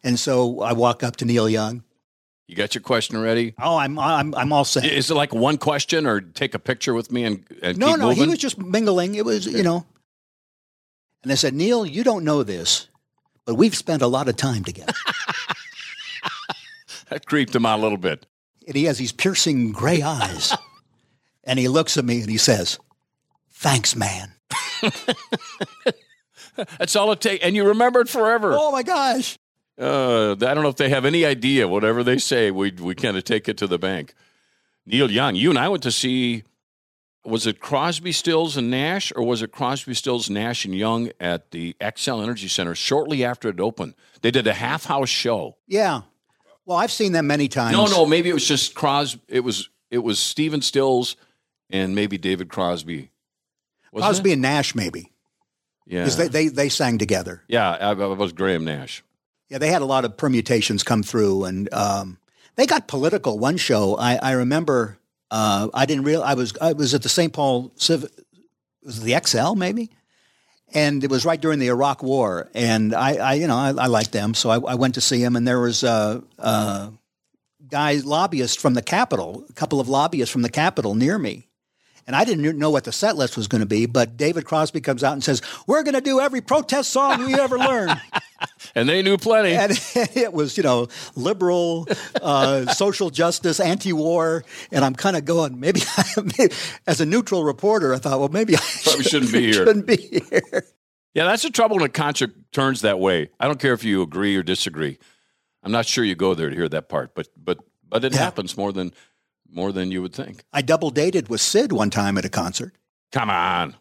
[0.02, 1.82] And so I walk up to Neil Young.
[2.46, 3.54] You got your question ready?
[3.58, 4.84] Oh, I'm I'm I'm all set.
[4.84, 8.08] Is it like one question, or take a picture with me and, and no, no?
[8.08, 8.24] Moving?
[8.24, 9.14] He was just mingling.
[9.14, 9.56] It was okay.
[9.56, 9.86] you know.
[11.22, 12.88] And I said, Neil, you don't know this,
[13.46, 14.92] but we've spent a lot of time together.
[17.10, 18.26] that creeped him out a little bit.
[18.66, 20.54] And he has these piercing gray eyes.
[21.44, 22.78] and he looks at me and he says,
[23.50, 24.32] Thanks, man.
[26.78, 27.44] That's all it takes.
[27.44, 28.54] And you remember it forever.
[28.54, 29.38] Oh, my gosh.
[29.78, 31.66] Uh, I don't know if they have any idea.
[31.66, 34.14] Whatever they say, we, we kind of take it to the bank.
[34.86, 36.44] Neil Young, you and I went to see,
[37.24, 41.50] was it Crosby, Stills, and Nash, or was it Crosby, Stills, Nash, and Young at
[41.50, 43.94] the Xcel Energy Center shortly after it opened?
[44.20, 45.56] They did a half house show.
[45.66, 46.02] Yeah.
[46.66, 47.76] Well, I've seen them many times.
[47.76, 49.20] No, no, maybe it was just Crosby.
[49.28, 51.16] It was it was Stephen Stills
[51.70, 53.10] and maybe David Crosby.
[53.94, 54.34] Crosby it?
[54.34, 55.10] and Nash, maybe.
[55.86, 57.42] Yeah, because they, they they sang together.
[57.48, 59.04] Yeah, it was Graham Nash.
[59.50, 62.18] Yeah, they had a lot of permutations come through, and um,
[62.56, 63.38] they got political.
[63.38, 64.98] One show I, I remember.
[65.30, 66.22] Uh, I didn't real.
[66.22, 67.32] I was I was at the St.
[67.32, 68.06] Paul Civ.
[68.82, 69.90] Was the Xcel maybe?
[70.72, 72.48] And it was right during the Iraq War.
[72.54, 75.22] And I, I you know, I, I liked them, so I, I, went to see
[75.22, 75.36] him.
[75.36, 76.92] And there was uh, uh, a, a
[77.68, 81.48] guy lobbyist from the Capitol, a couple of lobbyists from the Capitol near me.
[82.06, 84.80] And I didn't know what the set list was going to be, but David Crosby
[84.80, 88.00] comes out and says, "We're going to do every protest song we ever learned."
[88.74, 89.54] and they knew plenty.
[89.54, 91.88] And it was, you know, liberal,
[92.20, 95.80] uh, social justice, anti-war, and I'm kind of going, maybe,
[96.86, 99.64] as a neutral reporter, I thought, well, maybe I probably shouldn't be here.
[99.64, 100.64] Shouldn't be here.
[101.14, 103.30] Yeah, that's the trouble when a concert turns that way.
[103.38, 104.98] I don't care if you agree or disagree.
[105.62, 108.18] I'm not sure you go there to hear that part, but but but it yeah.
[108.18, 108.92] happens more than
[109.54, 110.44] more than you would think.
[110.52, 112.74] I double dated with Sid one time at a concert.
[113.12, 113.76] Come on.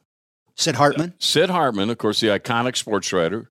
[0.55, 1.13] Sid Hartman?
[1.17, 3.49] Sid Hartman, of course, the iconic sports writer.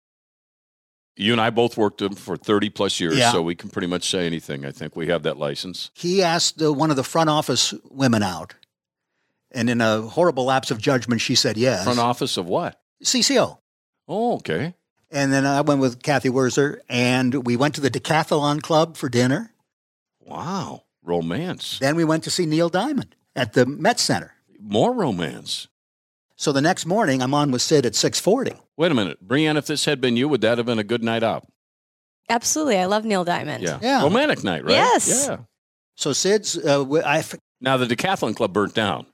[1.17, 3.33] You and I both worked him for 30 plus years, yeah.
[3.33, 4.65] so we can pretty much say anything.
[4.65, 5.91] I think we have that license.
[5.95, 8.55] He asked uh, one of the front office women out.
[9.51, 11.85] And in a horrible lapse of judgment, she said yes.
[11.85, 12.81] Front office of what?
[13.05, 13.59] CCO.
[14.09, 14.75] Oh, okay.
[15.11, 19.11] And then I went with Cathy Wurzer, and we went to the Decathlon Club for
[19.11, 19.53] dinner.
[20.21, 20.85] Wow.
[21.05, 21.79] Romance.
[21.79, 24.35] Then we went to see Neil Diamond at the Met Center.
[24.61, 25.69] More romance.
[26.37, 28.59] So the next morning, I'm on with Sid at 6:40.
[28.77, 29.57] Wait a minute, Brianne.
[29.57, 31.47] If this had been you, would that have been a good night out?
[32.29, 33.63] Absolutely, I love Neil Diamond.
[33.63, 34.03] Yeah, yeah.
[34.03, 34.73] romantic night, right?
[34.73, 35.27] Yes.
[35.29, 35.39] Yeah.
[35.97, 37.25] So Sid's, uh, I.
[37.61, 39.07] Now the Decathlon Club burnt down.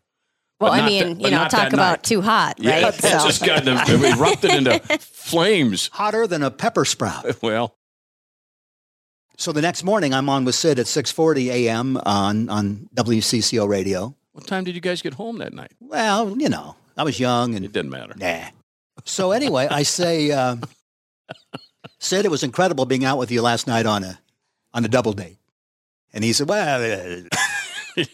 [0.61, 2.03] Well, I mean, you know, talk about night.
[2.03, 2.83] too hot, right?
[2.83, 5.89] Yeah, it just got erupted into flames.
[5.93, 7.41] Hotter than a pepper sprout.
[7.43, 7.77] well,
[9.39, 11.97] so the next morning, I'm on with Sid at 6:40 a.m.
[12.05, 14.15] on on WCCO radio.
[14.33, 15.73] What time did you guys get home that night?
[15.81, 18.15] Well, you know, I was young and it didn't matter.
[18.17, 18.51] Nah.
[19.05, 20.57] So anyway, I say, uh,
[22.01, 24.19] Sid, it was incredible being out with you last night on a
[24.75, 25.39] on a double date,
[26.13, 26.83] and he said, well.
[26.83, 27.23] Uh,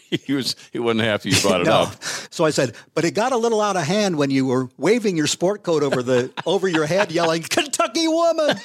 [0.09, 1.81] he was he wasn't happy you brought it no.
[1.81, 2.03] up.
[2.03, 5.17] So I said, but it got a little out of hand when you were waving
[5.17, 8.57] your sport coat over the over your head, yelling "Kentucky woman."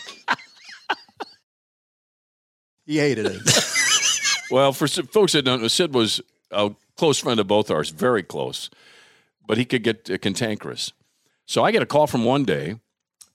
[2.91, 3.41] He hated it.
[4.51, 8.25] well, for folks that don't know, Sid was a close friend of both ours, very
[8.25, 8.69] close,
[9.47, 10.93] but he could get uh, cantankerous.
[11.47, 12.81] So I get a call from one day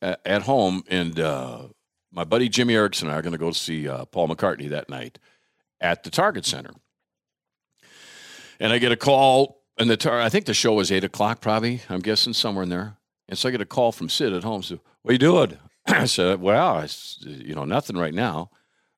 [0.02, 1.70] uh, at home, and uh,
[2.12, 4.90] my buddy Jimmy Erickson and I are going to go see uh, Paul McCartney that
[4.90, 5.20] night
[5.80, 6.72] at the Target Center.
[8.60, 11.40] And I get a call, and the tar- I think the show was eight o'clock,
[11.40, 11.82] probably.
[11.88, 12.98] I'm guessing somewhere in there.
[13.30, 14.64] And so I get a call from Sid at home.
[14.64, 15.58] So, what are you doing?
[15.88, 16.90] I said, well, I,
[17.22, 18.50] you know, nothing right now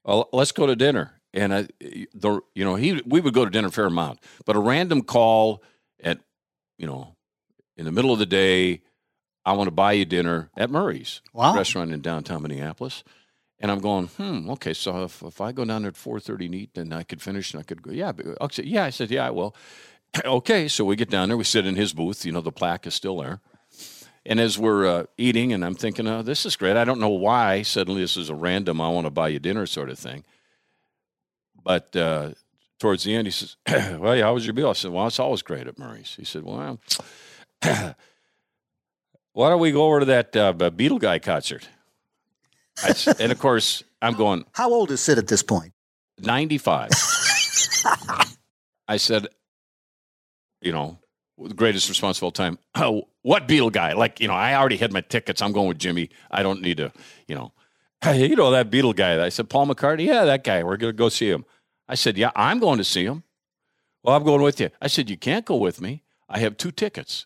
[0.08, 1.12] well, let's go to dinner.
[1.34, 1.67] And I,
[2.13, 5.04] the, you know, he, we would go to dinner a fair amount, but a random
[5.04, 5.62] call
[6.02, 6.20] at,
[6.78, 7.15] you know,
[7.76, 8.82] in the middle of the day,
[9.46, 11.56] I want to buy you dinner at Murray's wow.
[11.56, 13.04] restaurant in downtown Minneapolis.
[13.60, 14.74] And I'm going, hmm, okay.
[14.74, 17.54] So if, if I go down there at 4:30 and eat, then I could finish
[17.54, 17.91] and I could go.
[17.91, 18.86] Yeah, okay, yeah.
[18.86, 19.56] I said, yeah, I will.
[20.26, 21.38] okay, so we get down there.
[21.38, 22.26] We sit in his booth.
[22.26, 23.41] You know, the plaque is still there.
[24.28, 26.76] And as we're uh, eating, and I'm thinking, oh, this is great.
[26.76, 29.66] I don't know why suddenly this is a random, I want to buy you dinner
[29.66, 30.26] sort of thing.
[31.63, 32.32] But uh,
[32.78, 33.56] towards the end, he says,
[33.98, 34.70] well, yeah, how was your meal?
[34.70, 36.13] I said, well, it's always great at Murray's.
[36.16, 36.78] He said, well,
[37.62, 37.96] why
[39.50, 41.70] don't we go over to that uh, Beatle guy concert?
[42.76, 44.44] Said, and of course, I'm going.
[44.52, 45.74] How old is Sid at this point?
[46.20, 46.90] 95.
[48.88, 49.28] I said,
[50.62, 51.00] you know,
[51.38, 52.58] the greatest all time.
[52.76, 53.93] Oh, what Beatle guy?
[53.93, 55.41] Like, you know, I already had my tickets.
[55.41, 56.10] I'm going with Jimmy.
[56.32, 56.91] I don't need to,
[57.28, 57.52] you know,
[58.02, 59.23] hey, you know, that Beatle guy.
[59.23, 60.06] I said, Paul McCartney?
[60.06, 60.63] Yeah, that guy.
[60.63, 61.43] We're going to go see him.
[61.88, 63.23] I said, yeah, I'm going to see him.
[64.04, 64.69] Well, I'm going with you.
[64.82, 66.04] I said, you can't go with me.
[66.30, 67.26] I have two tickets.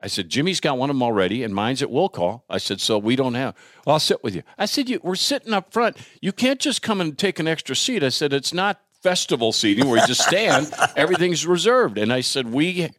[0.00, 2.44] I said, Jimmy's got one of them already, and mine's at will call.
[2.50, 3.54] I said, so we don't have.
[3.86, 4.42] Well, I'll sit with you.
[4.58, 5.96] I said, you, we're sitting up front.
[6.20, 8.04] You can't just come and take an extra seat.
[8.04, 10.72] I said, it's not festival seating where you just stand.
[10.96, 11.96] Everything's reserved.
[11.96, 12.90] And I said, we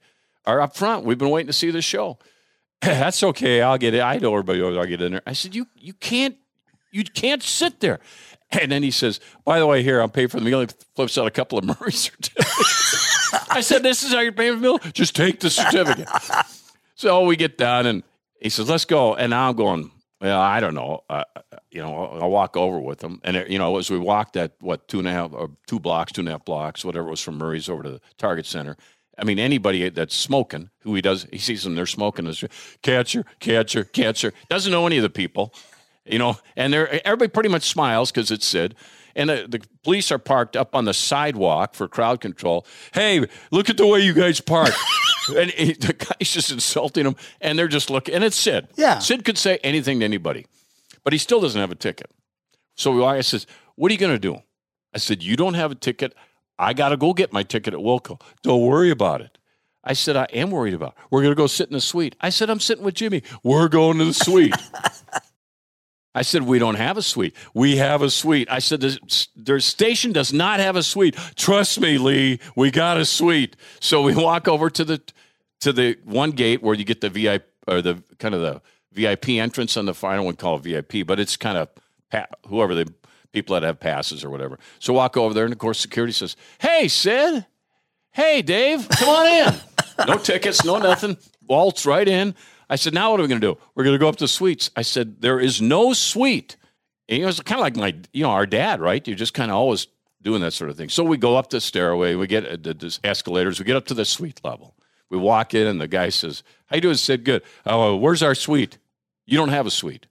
[0.45, 1.05] are up front.
[1.05, 2.19] We've been waiting to see the show.
[2.81, 3.61] That's okay.
[3.61, 4.01] I'll get it.
[4.01, 4.61] I know everybody.
[4.61, 5.21] I'll get in there.
[5.25, 6.37] I said, you you can't
[6.91, 7.99] you can't sit there.
[8.51, 10.61] And then he says, by the way, here I'm paying for the meal.
[10.61, 13.33] He flips out a couple of Murray certificates.
[13.49, 14.79] I said, this is how you're paying for the meal.
[14.93, 16.07] Just take the certificate.
[16.95, 18.03] so we get done, and
[18.39, 19.15] he says, let's go.
[19.15, 19.91] And I'm going.
[20.21, 21.03] Well, I don't know.
[21.09, 21.23] Uh,
[21.71, 24.33] you know, I'll, I'll, walk over with him, and it, you know, as we walked
[24.33, 27.07] that what two and a half or two blocks, two and a half blocks, whatever
[27.07, 28.77] it was from Murray's over to the Target Center
[29.17, 32.25] I mean, anybody that's smoking, who he does, he sees them, they're smoking.
[32.25, 32.43] This
[32.81, 34.33] catcher, catcher, catcher.
[34.49, 35.53] Doesn't know any of the people,
[36.05, 36.37] you know.
[36.55, 38.75] And they're everybody pretty much smiles because it's Sid.
[39.17, 42.65] And the, the, police are parked up on the sidewalk for crowd control.
[42.93, 44.73] Hey, look at the way you guys park.
[45.37, 48.13] and he, the guy's just insulting them, and they're just looking.
[48.13, 48.67] And it's Sid.
[48.75, 48.99] Yeah.
[48.99, 50.45] Sid could say anything to anybody,
[51.03, 52.11] but he still doesn't have a ticket.
[52.75, 54.39] So I says, "What are you going to do?"
[54.93, 56.13] I said, "You don't have a ticket.
[56.57, 58.21] I got to go get my ticket at will call.
[58.41, 59.37] Don't worry about it.
[59.83, 61.03] I said, I am worried about it.
[61.11, 62.15] We're going to go sit in the suite.
[62.19, 63.21] I said, I'm sitting with Jimmy.
[63.43, 64.55] We're going to the suite.
[66.15, 67.35] I said, we don't have a suite.
[67.53, 68.47] We have a suite.
[68.49, 68.83] I said,
[69.35, 71.15] their station does not have a suite.
[71.35, 73.57] Trust me, Lee, we got a suite.
[73.81, 75.01] So we walk over to the
[75.61, 79.29] to the one gate where you get the VIP or the kind of the VIP
[79.29, 81.69] entrance on the final one don't want to call it VIP, but it's kind of
[82.47, 82.93] whoever the
[83.35, 84.57] people that have passes or whatever.
[84.79, 87.45] So walk over there, and of course, security says, Hey, Sid.
[88.11, 89.53] Hey, Dave, come on in.
[90.07, 91.17] no tickets, no nothing.
[91.45, 92.33] Waltz right in.
[92.69, 93.57] I said, Now what are we going to do?
[93.75, 94.71] We're going to go up to suites.
[94.75, 96.55] I said, There is no suite.
[97.09, 99.05] And it was kind of like my, you know, our dad, right?
[99.05, 99.87] You're just kind of always
[100.21, 100.89] doing that sort of thing.
[100.89, 103.93] So we go up the stairway, we get uh, the escalators, we get up to
[103.93, 104.75] the suite level.
[105.09, 107.25] We walk in, and the guy says, How you doing, Sid?
[107.25, 107.43] Good.
[107.65, 108.77] Oh, where's our suite?
[109.25, 110.07] You don't have a suite.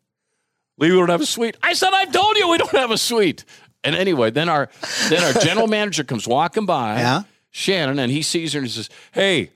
[0.78, 1.56] Lee, we don't have a suite.
[1.62, 3.44] I said, I told you we don't have a suite.
[3.84, 4.70] And anyway, then our
[5.08, 7.22] then our general manager comes walking by, yeah.
[7.50, 9.50] Shannon, and he sees her and he says, Hey,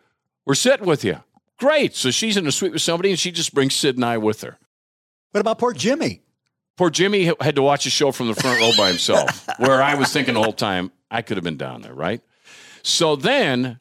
[0.44, 1.20] we're sitting with you.
[1.59, 1.96] Great.
[1.96, 4.42] So she's in a suite with somebody and she just brings Sid and I with
[4.42, 4.59] her.
[5.33, 6.20] What about poor Jimmy?
[6.76, 9.96] Poor Jimmy had to watch a show from the front row by himself, where I
[9.96, 12.20] was thinking the whole time, I could have been down there, right?
[12.83, 13.81] So then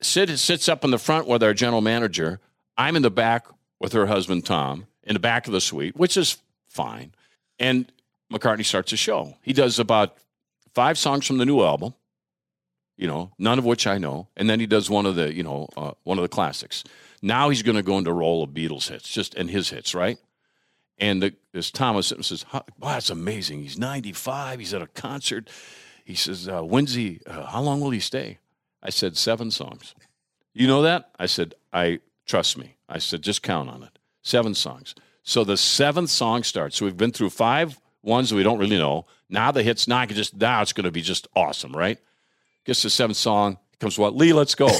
[0.00, 2.40] Sid sits up in the front with our general manager.
[2.76, 3.46] I'm in the back
[3.78, 6.38] with her husband, Tom in the back of the suite, which is
[6.68, 7.12] fine.
[7.58, 7.90] And
[8.32, 9.36] McCartney starts a show.
[9.42, 10.16] He does about
[10.74, 11.94] five songs from the new album,
[12.96, 15.42] you know, none of which I know, and then he does one of the, you
[15.42, 16.84] know, uh, one of the classics.
[17.20, 19.94] Now he's going to go into a role of Beatles hits, just and his hits,
[19.94, 20.18] right?
[20.98, 23.62] And the, this Thomas says, "Wow, that's amazing.
[23.62, 24.58] He's 95.
[24.58, 25.48] He's at a concert."
[26.04, 27.20] He says, uh, "When's he?
[27.26, 28.38] Uh, how long will he stay?"
[28.82, 29.94] I said, seven songs."
[30.52, 31.10] You know that?
[31.18, 33.91] I said, "I trust me." I said, "Just count on it."
[34.22, 34.94] Seven songs.
[35.22, 36.76] So the seventh song starts.
[36.76, 39.06] So we've been through five ones that we don't really know.
[39.28, 41.98] Now the hit's not just now it's going to be just awesome, right?
[42.64, 43.58] Gets the seventh song.
[43.80, 44.14] Comes what?
[44.14, 44.68] Lee, let's go.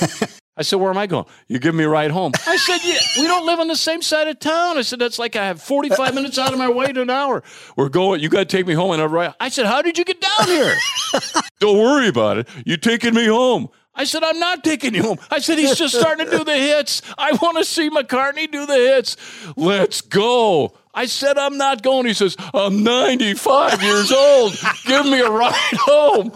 [0.54, 1.24] I said, where am I going?
[1.48, 2.32] You give me a ride home.
[2.46, 4.76] I said, yeah, we don't live on the same side of town.
[4.76, 7.42] I said, that's like I have 45 minutes out of my way to an hour.
[7.74, 8.92] We're going, you got to take me home.
[8.92, 9.32] And.
[9.40, 10.76] I said, how did you get down here?
[11.60, 12.48] don't worry about it.
[12.66, 13.70] You taking me home.
[13.94, 15.18] I said, I'm not taking you home.
[15.30, 17.02] I said, he's just starting to do the hits.
[17.18, 19.16] I want to see McCartney do the hits.
[19.56, 20.72] Let's go.
[20.94, 22.06] I said, I'm not going.
[22.06, 24.54] He says, I'm 95 years old.
[24.86, 26.32] Give me a ride home.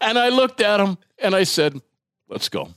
[0.00, 1.80] And I looked at him and I said,
[2.28, 2.70] let's go.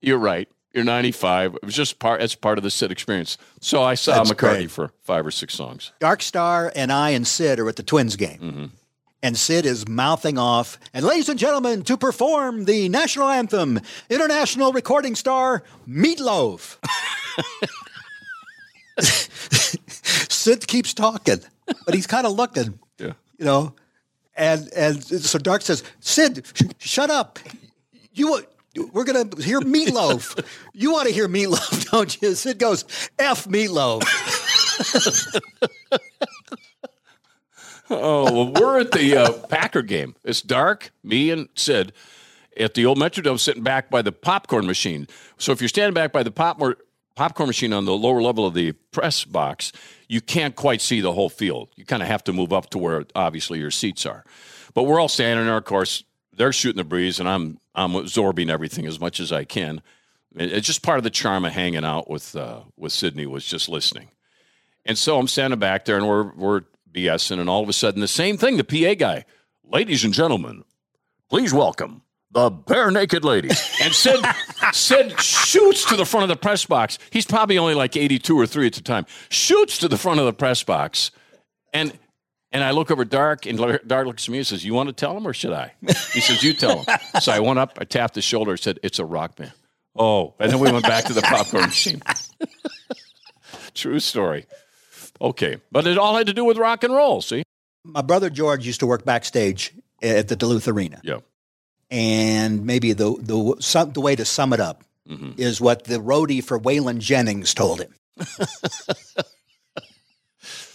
[0.00, 0.48] You're right.
[0.72, 1.54] You're 95.
[1.56, 2.22] It was just part.
[2.22, 3.38] It's part of the Sid experience.
[3.60, 4.70] So I saw That's McCartney great.
[4.70, 5.92] for five or six songs.
[5.98, 8.38] Dark Star and I and Sid are at the Twins game.
[8.38, 8.64] Mm-hmm
[9.22, 10.78] and Sid is mouthing off.
[10.94, 16.76] And ladies and gentlemen, to perform the national anthem, international recording star Meatloaf.
[20.30, 21.40] Sid keeps talking.
[21.86, 23.12] but he's kind of looking, Yeah.
[23.38, 23.74] you know.
[24.36, 27.38] And and so Dark says, Sid, sh- shut up.
[28.14, 28.42] You
[28.92, 30.44] we're gonna hear Meatloaf.
[30.72, 32.34] you want to hear Meatloaf, don't you?
[32.34, 32.84] Sid goes,
[33.18, 34.02] F Meatloaf.
[37.90, 40.14] Oh, well, we're at the uh, Packer game.
[40.22, 40.92] It's dark.
[41.02, 41.92] Me and Sid
[42.56, 45.08] at the old Metrodome sitting back by the popcorn machine.
[45.38, 46.62] So if you're standing back by the pop
[47.16, 49.72] popcorn machine on the lower level of the press box,
[50.08, 51.68] you can't quite see the whole field.
[51.74, 54.24] You kind of have to move up to where obviously your seats are.
[54.72, 55.56] But we're all standing there.
[55.56, 59.44] Of course, they're shooting the breeze, and I'm I'm absorbing everything as much as I
[59.44, 59.82] can.
[60.36, 63.68] It's just part of the charm of hanging out with uh, with Sydney was just
[63.68, 64.10] listening.
[64.86, 66.62] And so I'm standing back there and we're we're
[66.92, 68.56] BSing, and all of a sudden the same thing.
[68.56, 69.24] The PA guy,
[69.64, 70.64] ladies and gentlemen,
[71.28, 73.60] please welcome the Barenaked Ladies.
[73.82, 74.24] And Sid
[74.72, 76.98] Sid shoots to the front of the press box.
[77.10, 79.06] He's probably only like 82 or three at the time.
[79.30, 81.10] Shoots to the front of the press box,
[81.72, 81.98] and
[82.52, 84.92] and I look over Dark, and Dark looks at me and says, "You want to
[84.92, 85.72] tell him, or should I?"
[86.12, 88.98] He says, "You tell him." So I went up, I tapped his shoulder, said, "It's
[88.98, 89.52] a rock band."
[89.96, 92.02] Oh, and then we went back to the popcorn machine.
[93.74, 94.46] True story.
[95.20, 97.20] Okay, but it all had to do with rock and roll.
[97.20, 97.42] See?
[97.84, 101.00] My brother George used to work backstage at the Duluth Arena.
[101.02, 101.18] Yeah.
[101.90, 105.32] And maybe the the some, the way to sum it up mm-hmm.
[105.36, 107.94] is what the roadie for Waylon Jennings told him.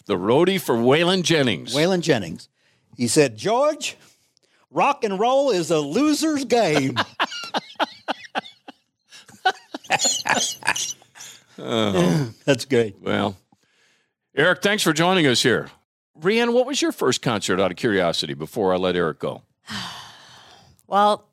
[0.05, 1.73] The roadie for Waylon Jennings.
[1.73, 2.47] Waylon Jennings.
[2.95, 3.97] He said, George,
[4.69, 6.95] rock and roll is a loser's game.
[11.57, 12.97] That's great.
[13.01, 13.35] Well,
[14.36, 15.69] Eric, thanks for joining us here.
[16.19, 19.43] Brianne, what was your first concert out of curiosity before I let Eric go?
[20.88, 21.25] Well,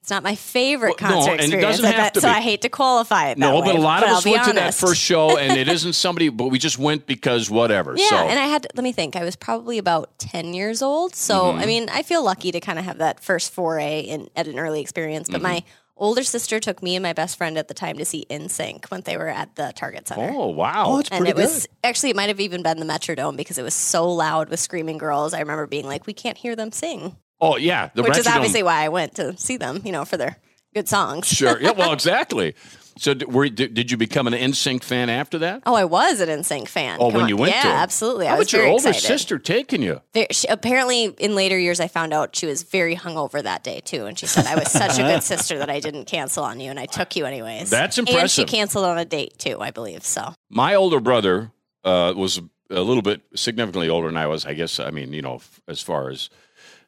[0.00, 1.78] it's not my favorite Well, no, concert and it experience.
[1.80, 2.32] doesn't have to so be.
[2.34, 3.38] I hate to qualify it.
[3.38, 5.94] No, that but a lot of us went to that first show, and it isn't
[5.94, 7.94] somebody, but we just went because whatever.
[7.96, 9.16] Yeah, so, and I had let me think.
[9.16, 11.58] I was probably about ten years old, so Mm-hmm.
[11.58, 14.60] I mean, I feel lucky to kind of have that first foray in at an
[14.60, 15.28] early experience.
[15.28, 15.68] But my Mm-hmm.
[16.00, 19.02] Older sister took me and my best friend at the time to see NSYNC when
[19.02, 20.32] they were at the Target Center.
[20.34, 22.86] oh wow, Oh, it's and pretty it was actually it might have even been the
[22.86, 25.32] Metrodome because it was so loud with screaming girls.
[25.34, 28.62] I remember being like, "We can't hear them sing," oh yeah, the which is obviously
[28.64, 29.82] why I went to see them.
[29.84, 30.36] You know, for their
[30.74, 31.26] good songs.
[31.28, 31.60] sure.
[31.60, 32.54] Yeah, well, exactly.
[33.00, 35.62] So, did, were, did, did you become an NSYNC fan after that?
[35.64, 36.98] Oh, I was an NSYNC fan.
[37.00, 37.28] Oh, Come when on.
[37.30, 38.26] you went yeah, to absolutely.
[38.26, 39.06] How I was your older excited.
[39.06, 40.02] sister taking you?
[40.12, 43.80] There, she, apparently, in later years, I found out she was very hungover that day
[43.80, 46.60] too, and she said I was such a good sister that I didn't cancel on
[46.60, 47.70] you, and I took you anyways.
[47.70, 48.20] That's impressive.
[48.20, 50.04] And she canceled on a date too, I believe.
[50.04, 51.52] So My older brother
[51.84, 52.38] uh, was
[52.68, 54.44] a little bit significantly older than I was.
[54.44, 54.78] I guess.
[54.78, 56.28] I mean, you know, f- as far as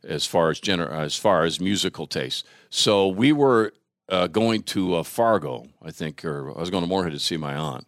[0.07, 2.45] as far as gener- as far as musical taste.
[2.69, 3.73] So we were
[4.13, 7.39] uh, going to uh, Fargo, I think, or I was going to Moorhead to see
[7.39, 7.87] my aunt,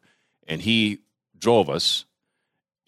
[0.48, 1.00] and he
[1.38, 2.06] drove us.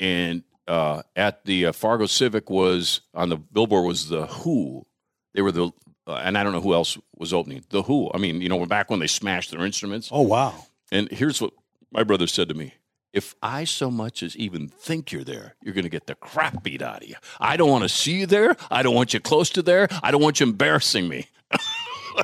[0.00, 4.86] And uh, at the uh, Fargo Civic was on the billboard was the Who.
[5.34, 5.70] They were the
[6.06, 8.10] uh, and I don't know who else was opening the Who.
[8.14, 10.08] I mean, you know, back when they smashed their instruments.
[10.10, 10.54] Oh, wow.
[10.90, 11.52] And here's what
[11.92, 12.74] my brother said to me.
[13.12, 16.62] If I so much as even think you're there, you're going to get the crap
[16.62, 17.16] beat out of you.
[17.40, 18.56] I don't want to see you there.
[18.70, 19.88] I don't want you close to there.
[20.02, 21.26] I don't want you embarrassing me.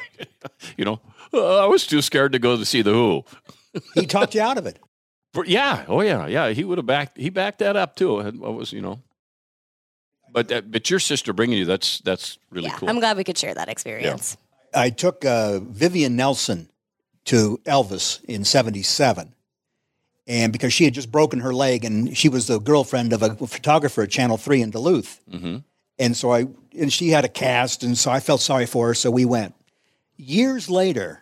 [0.76, 1.00] you know,
[1.32, 3.24] uh, I was too scared to go to see the Who.
[3.94, 4.78] He talked you out of it.
[5.34, 6.50] But yeah, oh yeah, yeah.
[6.50, 7.16] He would have backed.
[7.16, 8.18] He backed that up too.
[8.18, 9.00] And What was you know?
[10.30, 12.90] But that, but your sister bringing you that's that's really yeah, cool.
[12.90, 14.36] I'm glad we could share that experience.
[14.74, 16.68] I took uh, Vivian Nelson
[17.26, 19.34] to Elvis in 77.
[20.26, 23.34] And because she had just broken her leg and she was the girlfriend of a
[23.46, 25.20] photographer at Channel 3 in Duluth.
[25.30, 25.58] hmm
[25.98, 26.46] And so I,
[26.78, 27.82] and she had a cast.
[27.82, 28.94] And so I felt sorry for her.
[28.94, 29.54] So we went.
[30.24, 31.20] Years later,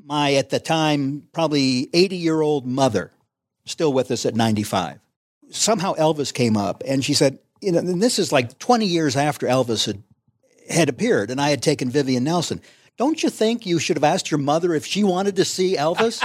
[0.00, 3.10] my, at the time, probably 80 year old mother,
[3.64, 5.00] still with us at 95,
[5.50, 9.16] somehow Elvis came up and she said, you know, and this is like 20 years
[9.16, 10.04] after Elvis had
[10.70, 12.60] had appeared and I had taken Vivian Nelson.
[12.96, 16.24] Don't you think you should have asked your mother if she wanted to see Elvis?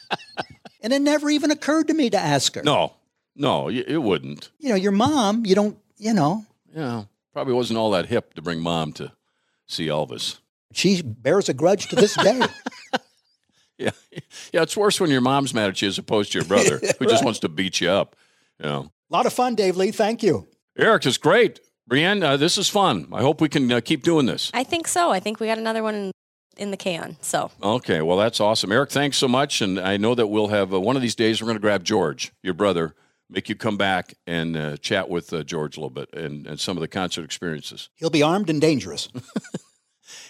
[0.82, 2.62] and it never even occurred to me to ask her.
[2.62, 2.92] No,
[3.34, 4.52] no, it wouldn't.
[4.60, 8.42] You know, your mom, you don't, you know, Yeah, probably wasn't all that hip to
[8.42, 9.10] bring mom to
[9.66, 10.38] see Elvis.
[10.72, 12.40] She bears a grudge to this day.
[13.78, 13.90] Yeah,
[14.52, 14.62] yeah.
[14.62, 17.24] It's worse when your mom's mad at you as opposed to your brother who just
[17.24, 18.16] wants to beat you up.
[18.58, 18.92] You know.
[19.08, 19.92] a lot of fun, Dave Lee.
[19.92, 20.48] Thank you.
[20.76, 21.60] Eric, it's great.
[21.88, 23.08] Brianne, uh, this is fun.
[23.12, 24.50] I hope we can uh, keep doing this.
[24.52, 25.10] I think so.
[25.12, 26.12] I think we got another one in,
[26.56, 27.16] in the can.
[27.20, 28.72] So Okay, well, that's awesome.
[28.72, 29.62] Eric, thanks so much.
[29.62, 31.84] And I know that we'll have uh, one of these days, we're going to grab
[31.84, 32.96] George, your brother,
[33.30, 36.58] make you come back and uh, chat with uh, George a little bit and, and
[36.58, 37.90] some of the concert experiences.
[37.94, 39.08] He'll be armed and dangerous.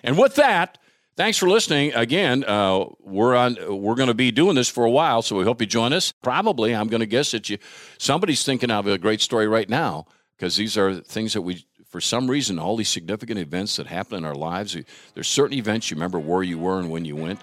[0.02, 0.78] And with that,
[1.18, 1.92] Thanks for listening.
[1.94, 3.56] Again, uh, we're on.
[3.68, 6.12] We're going to be doing this for a while, so we hope you join us.
[6.22, 7.58] Probably, I'm going to guess that you
[7.98, 10.06] somebody's thinking of a great story right now
[10.36, 14.18] because these are things that we, for some reason, all these significant events that happen
[14.18, 14.76] in our lives.
[15.14, 17.40] There's certain events you remember where you were and when you went.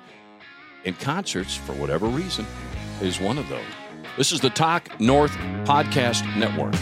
[0.85, 2.45] In concerts, for whatever reason,
[3.01, 3.65] is one of those.
[4.15, 6.75] This is the Talk North Podcast Network.